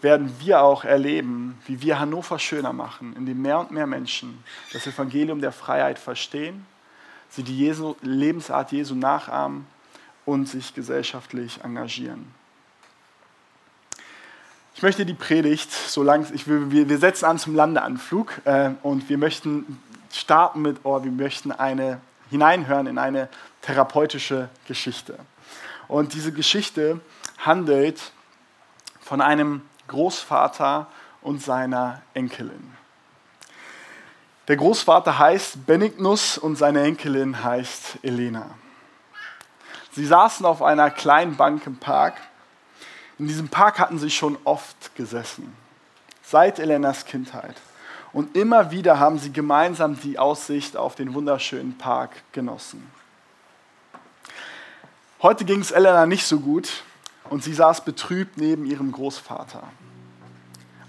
werden 0.02 0.32
wir 0.40 0.62
auch 0.62 0.84
erleben, 0.84 1.58
wie 1.66 1.82
wir 1.82 2.00
Hannover 2.00 2.38
schöner 2.38 2.74
machen, 2.74 3.16
indem 3.16 3.42
mehr 3.42 3.60
und 3.60 3.72
mehr 3.72 3.88
Menschen 3.88 4.44
das 4.74 4.88
Evangelium 4.88 5.42
der 5.42 5.52
Freiheit 5.52 6.00
verstehen, 6.00 6.66
sie 7.30 7.44
die 7.44 7.58
Jesu, 7.58 7.96
Lebensart 8.02 8.72
Jesu 8.72 8.96
nachahmen 8.96 9.68
und 10.26 10.48
sich 10.48 10.74
gesellschaftlich 10.74 11.60
engagieren. 11.64 12.34
Ich 14.76 14.84
möchte 14.84 15.06
die 15.06 15.14
Predigt, 15.14 15.72
so 15.72 16.02
lang, 16.02 16.26
ich 16.34 16.48
wir, 16.48 16.90
wir 16.90 16.98
setzen 16.98 17.26
an 17.26 17.38
zum 17.38 17.56
Landeanflug 17.56 18.42
äh, 18.46 18.72
und 18.84 19.10
wir 19.10 19.18
möchten 19.18 19.80
starten 20.12 20.62
mit, 20.62 20.78
oh, 20.84 21.04
wir 21.04 21.12
möchten 21.12 21.52
eine, 21.52 22.02
hineinhören 22.30 22.88
in 22.88 22.98
eine 22.98 23.30
therapeutische 23.62 24.50
Geschichte. 24.68 25.18
Und 25.88 26.14
diese 26.14 26.32
Geschichte 26.32 27.00
handelt 27.38 28.12
von 29.02 29.22
einem 29.22 29.62
Großvater 29.88 30.88
und 31.22 31.44
seiner 31.44 32.02
Enkelin. 32.14 32.76
Der 34.48 34.58
Großvater 34.58 35.20
heißt 35.20 35.66
Benignus 35.66 36.38
und 36.38 36.56
seine 36.56 36.82
Enkelin 36.82 37.44
heißt 37.44 38.00
Elena. 38.02 38.52
Sie 39.94 40.06
saßen 40.06 40.46
auf 40.46 40.62
einer 40.62 40.90
kleinen 40.90 41.36
Bank 41.36 41.66
im 41.66 41.78
Park. 41.78 42.16
In 43.20 43.28
diesem 43.28 43.50
Park 43.50 43.80
hatten 43.80 44.00
sie 44.00 44.10
schon 44.10 44.38
oft 44.46 44.96
gesessen, 44.96 45.54
seit 46.24 46.60
Elenas 46.60 47.06
Kindheit. 47.06 47.56
Und 48.14 48.36
immer 48.36 48.72
wieder 48.72 49.00
haben 49.00 49.20
sie 49.20 49.32
gemeinsam 49.32 50.00
die 50.00 50.18
Aussicht 50.18 50.76
auf 50.76 50.96
den 50.96 51.14
wunderschönen 51.14 51.78
Park 51.78 52.12
genossen. 52.32 52.90
Heute 55.22 55.46
ging 55.46 55.60
es 55.60 55.72
Elena 55.72 56.06
nicht 56.06 56.26
so 56.26 56.40
gut 56.40 56.84
und 57.30 57.44
sie 57.44 57.54
saß 57.54 57.86
betrübt 57.86 58.38
neben 58.38 58.66
ihrem 58.66 58.92
Großvater. 58.92 59.64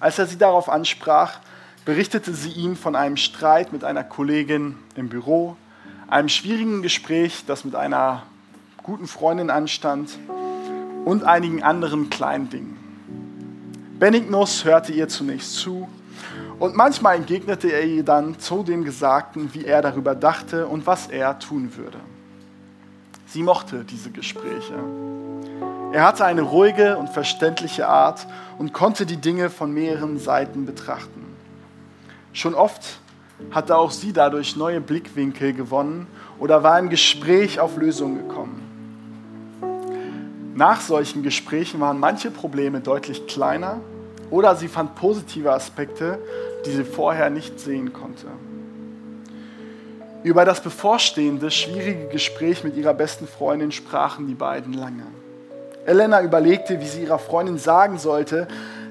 Als 0.00 0.18
er 0.18 0.26
sie 0.26 0.38
darauf 0.38 0.68
ansprach, 0.68 1.38
berichtete 1.84 2.34
sie 2.34 2.50
ihm 2.50 2.76
von 2.76 2.96
einem 2.96 3.16
Streit 3.16 3.72
mit 3.72 3.84
einer 3.84 4.04
Kollegin 4.04 4.78
im 4.96 5.08
Büro, 5.08 5.56
einem 6.08 6.28
schwierigen 6.28 6.82
Gespräch, 6.82 7.44
das 7.46 7.64
mit 7.64 7.74
einer 7.74 8.22
guten 8.82 9.06
Freundin 9.06 9.48
anstand 9.50 10.18
und 11.04 11.22
einigen 11.22 11.62
anderen 11.62 12.10
kleinen 12.10 12.50
Dingen. 12.50 12.78
Benignus 13.98 14.64
hörte 14.64 14.92
ihr 14.92 15.08
zunächst 15.08 15.54
zu 15.54 15.88
und 16.58 16.74
manchmal 16.74 17.16
entgegnete 17.16 17.68
er 17.68 17.84
ihr 17.84 18.02
dann 18.02 18.40
zu 18.40 18.64
dem 18.64 18.82
Gesagten, 18.84 19.50
wie 19.54 19.64
er 19.64 19.82
darüber 19.82 20.16
dachte 20.16 20.66
und 20.66 20.86
was 20.86 21.06
er 21.06 21.38
tun 21.38 21.76
würde. 21.76 22.00
Sie 23.26 23.44
mochte 23.44 23.84
diese 23.84 24.10
Gespräche. 24.10 24.74
Er 25.92 26.04
hatte 26.04 26.24
eine 26.24 26.42
ruhige 26.42 26.96
und 26.96 27.08
verständliche 27.08 27.86
Art 27.86 28.26
und 28.58 28.72
konnte 28.72 29.06
die 29.06 29.18
Dinge 29.18 29.48
von 29.48 29.72
mehreren 29.72 30.18
Seiten 30.18 30.66
betrachten. 30.66 31.24
Schon 32.32 32.54
oft 32.54 32.98
hatte 33.52 33.76
auch 33.76 33.92
sie 33.92 34.12
dadurch 34.12 34.56
neue 34.56 34.80
Blickwinkel 34.80 35.52
gewonnen 35.52 36.06
oder 36.38 36.62
war 36.62 36.78
im 36.78 36.88
Gespräch 36.88 37.60
auf 37.60 37.76
Lösungen 37.76 38.26
gekommen. 38.28 38.71
Nach 40.54 40.80
solchen 40.80 41.22
Gesprächen 41.22 41.80
waren 41.80 41.98
manche 41.98 42.30
Probleme 42.30 42.80
deutlich 42.80 43.26
kleiner 43.26 43.80
oder 44.30 44.54
sie 44.54 44.68
fand 44.68 44.94
positive 44.94 45.52
Aspekte, 45.52 46.18
die 46.66 46.72
sie 46.72 46.84
vorher 46.84 47.30
nicht 47.30 47.58
sehen 47.58 47.92
konnte. 47.92 48.26
Über 50.22 50.44
das 50.44 50.62
bevorstehende, 50.62 51.50
schwierige 51.50 52.06
Gespräch 52.08 52.62
mit 52.64 52.76
ihrer 52.76 52.94
besten 52.94 53.26
Freundin 53.26 53.72
sprachen 53.72 54.28
die 54.28 54.34
beiden 54.34 54.72
lange. 54.74 55.06
Elena 55.84 56.22
überlegte, 56.22 56.80
wie 56.80 56.86
sie 56.86 57.02
ihrer 57.02 57.18
Freundin 57.18 57.58
sagen 57.58 57.98
sollte, 57.98 58.46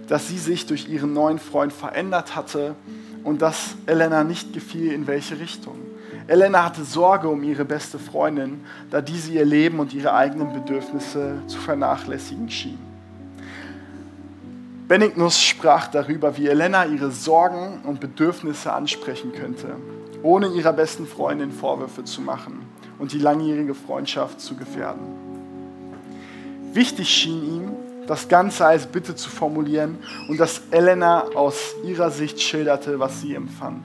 dass 0.09 0.27
sie 0.27 0.37
sich 0.37 0.65
durch 0.65 0.89
ihren 0.89 1.13
neuen 1.13 1.39
Freund 1.39 1.71
verändert 1.71 2.35
hatte 2.35 2.75
und 3.23 3.41
dass 3.41 3.75
Elena 3.85 4.23
nicht 4.25 4.51
gefiel, 4.51 4.91
in 4.91 5.07
welche 5.07 5.39
Richtung. 5.39 5.90
Elena 6.31 6.63
hatte 6.63 6.85
Sorge 6.85 7.27
um 7.27 7.43
ihre 7.43 7.65
beste 7.65 7.99
Freundin, 7.99 8.61
da 8.89 9.01
diese 9.01 9.33
ihr 9.33 9.43
Leben 9.43 9.81
und 9.81 9.93
ihre 9.93 10.13
eigenen 10.13 10.53
Bedürfnisse 10.53 11.41
zu 11.45 11.57
vernachlässigen 11.57 12.49
schien. 12.49 12.79
Benignus 14.87 15.43
sprach 15.43 15.87
darüber, 15.87 16.37
wie 16.37 16.47
Elena 16.47 16.85
ihre 16.85 17.11
Sorgen 17.11 17.81
und 17.83 17.99
Bedürfnisse 17.99 18.71
ansprechen 18.71 19.33
könnte, 19.33 19.75
ohne 20.23 20.47
ihrer 20.47 20.71
besten 20.71 21.05
Freundin 21.05 21.51
Vorwürfe 21.51 22.05
zu 22.05 22.21
machen 22.21 22.61
und 22.97 23.11
die 23.11 23.19
langjährige 23.19 23.75
Freundschaft 23.75 24.39
zu 24.39 24.55
gefährden. 24.55 25.03
Wichtig 26.71 27.09
schien 27.09 27.43
ihm, 27.43 27.71
das 28.07 28.29
Ganze 28.29 28.65
als 28.65 28.85
Bitte 28.85 29.17
zu 29.17 29.29
formulieren 29.29 29.97
und 30.29 30.39
dass 30.39 30.61
Elena 30.71 31.25
aus 31.35 31.75
ihrer 31.83 32.09
Sicht 32.09 32.41
schilderte, 32.41 33.01
was 33.01 33.19
sie 33.19 33.35
empfand. 33.35 33.83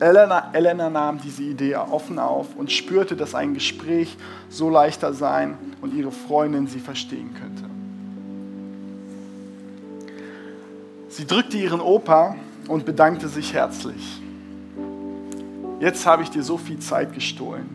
Elena, 0.00 0.50
Elena 0.52 0.90
nahm 0.90 1.20
diese 1.20 1.42
Idee 1.42 1.76
offen 1.76 2.18
auf 2.18 2.56
und 2.56 2.72
spürte, 2.72 3.16
dass 3.16 3.34
ein 3.34 3.54
Gespräch 3.54 4.16
so 4.48 4.68
leichter 4.68 5.14
sein 5.14 5.56
und 5.80 5.94
ihre 5.94 6.10
Freundin 6.10 6.66
sie 6.66 6.80
verstehen 6.80 7.34
könnte. 7.34 7.64
Sie 11.08 11.26
drückte 11.26 11.58
ihren 11.58 11.80
Opa 11.80 12.36
und 12.68 12.84
bedankte 12.84 13.28
sich 13.28 13.52
herzlich. 13.52 14.20
Jetzt 15.78 16.06
habe 16.06 16.22
ich 16.22 16.30
dir 16.30 16.42
so 16.42 16.56
viel 16.56 16.78
Zeit 16.78 17.12
gestohlen. 17.12 17.68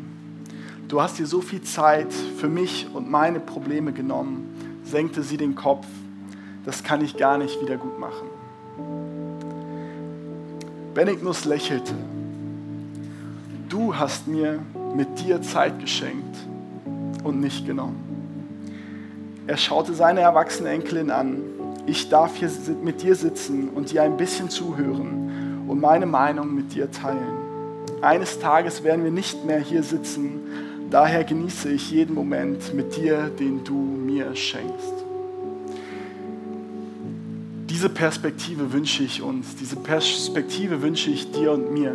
Du 0.87 1.01
hast 1.01 1.19
dir 1.19 1.27
so 1.27 1.41
viel 1.41 1.61
Zeit 1.61 2.11
für 2.13 2.47
mich 2.47 2.87
und 2.93 3.11
meine 3.11 3.39
Probleme 3.39 3.91
genommen, 3.91 4.79
senkte 4.83 5.21
sie 5.21 5.37
den 5.37 5.55
Kopf. 5.55 5.85
Das 6.65 6.83
kann 6.83 7.03
ich 7.03 7.17
gar 7.17 7.37
nicht 7.37 7.61
wieder 7.61 7.77
gut 7.77 7.99
machen. 7.99 8.27
Benignus 10.97 11.45
lächelte. 11.45 11.93
Du 13.69 13.95
hast 13.95 14.27
mir 14.27 14.57
mit 14.95 15.19
dir 15.19 15.43
Zeit 15.43 15.79
geschenkt 15.79 16.35
und 17.23 17.39
nicht 17.39 17.67
genommen. 17.67 18.63
Er 19.45 19.57
schaute 19.57 19.93
seine 19.93 20.21
erwachsene 20.21 20.69
Enkelin 20.69 21.11
an. 21.11 21.43
Ich 21.85 22.09
darf 22.09 22.35
hier 22.37 22.49
mit 22.83 23.03
dir 23.03 23.13
sitzen 23.13 23.69
und 23.69 23.91
dir 23.91 24.01
ein 24.01 24.17
bisschen 24.17 24.49
zuhören 24.49 25.65
und 25.67 25.79
meine 25.79 26.07
Meinung 26.07 26.55
mit 26.55 26.73
dir 26.73 26.89
teilen. 26.89 27.37
Eines 28.01 28.39
Tages 28.39 28.83
werden 28.83 29.03
wir 29.03 29.11
nicht 29.11 29.45
mehr 29.45 29.59
hier 29.59 29.83
sitzen, 29.83 30.41
Daher 30.89 31.25
genieße 31.25 31.69
ich 31.69 31.91
jeden 31.91 32.15
Moment 32.15 32.73
mit 32.73 32.95
dir, 32.95 33.29
den 33.29 33.61
du 33.65 33.73
mir 33.73 34.33
schenkst. 34.33 35.06
Diese 37.77 37.89
Perspektive 37.89 38.73
wünsche 38.73 39.03
ich 39.03 39.21
uns, 39.21 39.55
diese 39.55 39.75
Perspektive 39.75 40.81
wünsche 40.81 41.11
ich 41.11 41.31
dir 41.31 41.51
und 41.51 41.71
mir, 41.71 41.93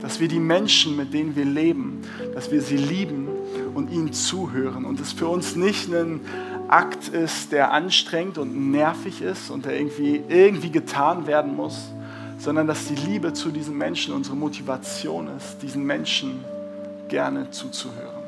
dass 0.00 0.20
wir 0.20 0.28
die 0.28 0.40
Menschen, 0.40 0.96
mit 0.96 1.12
denen 1.12 1.36
wir 1.36 1.44
leben, 1.44 2.00
dass 2.34 2.50
wir 2.50 2.62
sie 2.62 2.78
lieben 2.78 3.28
und 3.74 3.90
ihnen 3.90 4.14
zuhören 4.14 4.86
und 4.86 5.00
es 5.00 5.12
für 5.12 5.28
uns 5.28 5.54
nicht 5.54 5.92
ein 5.92 6.22
Akt 6.68 7.08
ist, 7.08 7.52
der 7.52 7.72
anstrengend 7.72 8.38
und 8.38 8.70
nervig 8.70 9.20
ist 9.20 9.50
und 9.50 9.66
der 9.66 9.78
irgendwie, 9.78 10.22
irgendwie 10.30 10.70
getan 10.70 11.26
werden 11.26 11.56
muss, 11.56 11.90
sondern 12.38 12.66
dass 12.66 12.86
die 12.86 12.94
Liebe 12.94 13.34
zu 13.34 13.50
diesen 13.50 13.76
Menschen 13.76 14.14
unsere 14.14 14.34
Motivation 14.34 15.28
ist, 15.36 15.58
diesen 15.60 15.84
Menschen 15.84 16.42
gerne 17.08 17.50
zuzuhören. 17.50 18.22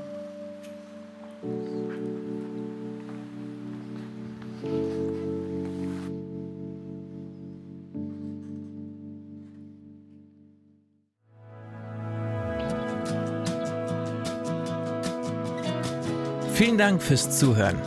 Vielen 16.75 16.89
Dank 16.89 17.03
fürs 17.05 17.39
Zuhören. 17.39 17.81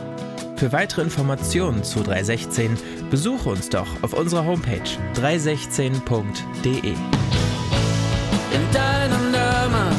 Für 0.56 0.72
weitere 0.72 1.02
Informationen 1.02 1.84
zu 1.84 2.02
316 2.02 2.78
besuche 3.10 3.50
uns 3.50 3.68
doch 3.68 3.86
auf 4.00 4.14
unserer 4.14 4.46
Homepage 4.46 4.80
316.de. 5.14 6.92
In 6.92 8.72
deinem 8.72 9.30
Namen, 9.30 9.94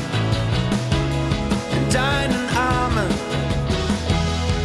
in 1.71 1.93
deinen 1.93 2.49
Armen, 2.57 3.09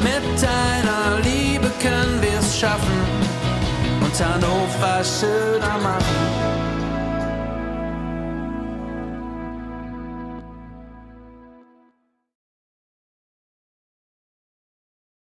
mit 0.02 0.42
deiner 0.42 1.20
Liebe 1.22 1.70
können 1.82 2.22
wir 2.22 2.38
es 2.38 2.58
schaffen 2.58 3.00
und 4.00 4.24
Hannover 4.24 5.04
schöner 5.04 5.78
machen. 5.82 6.43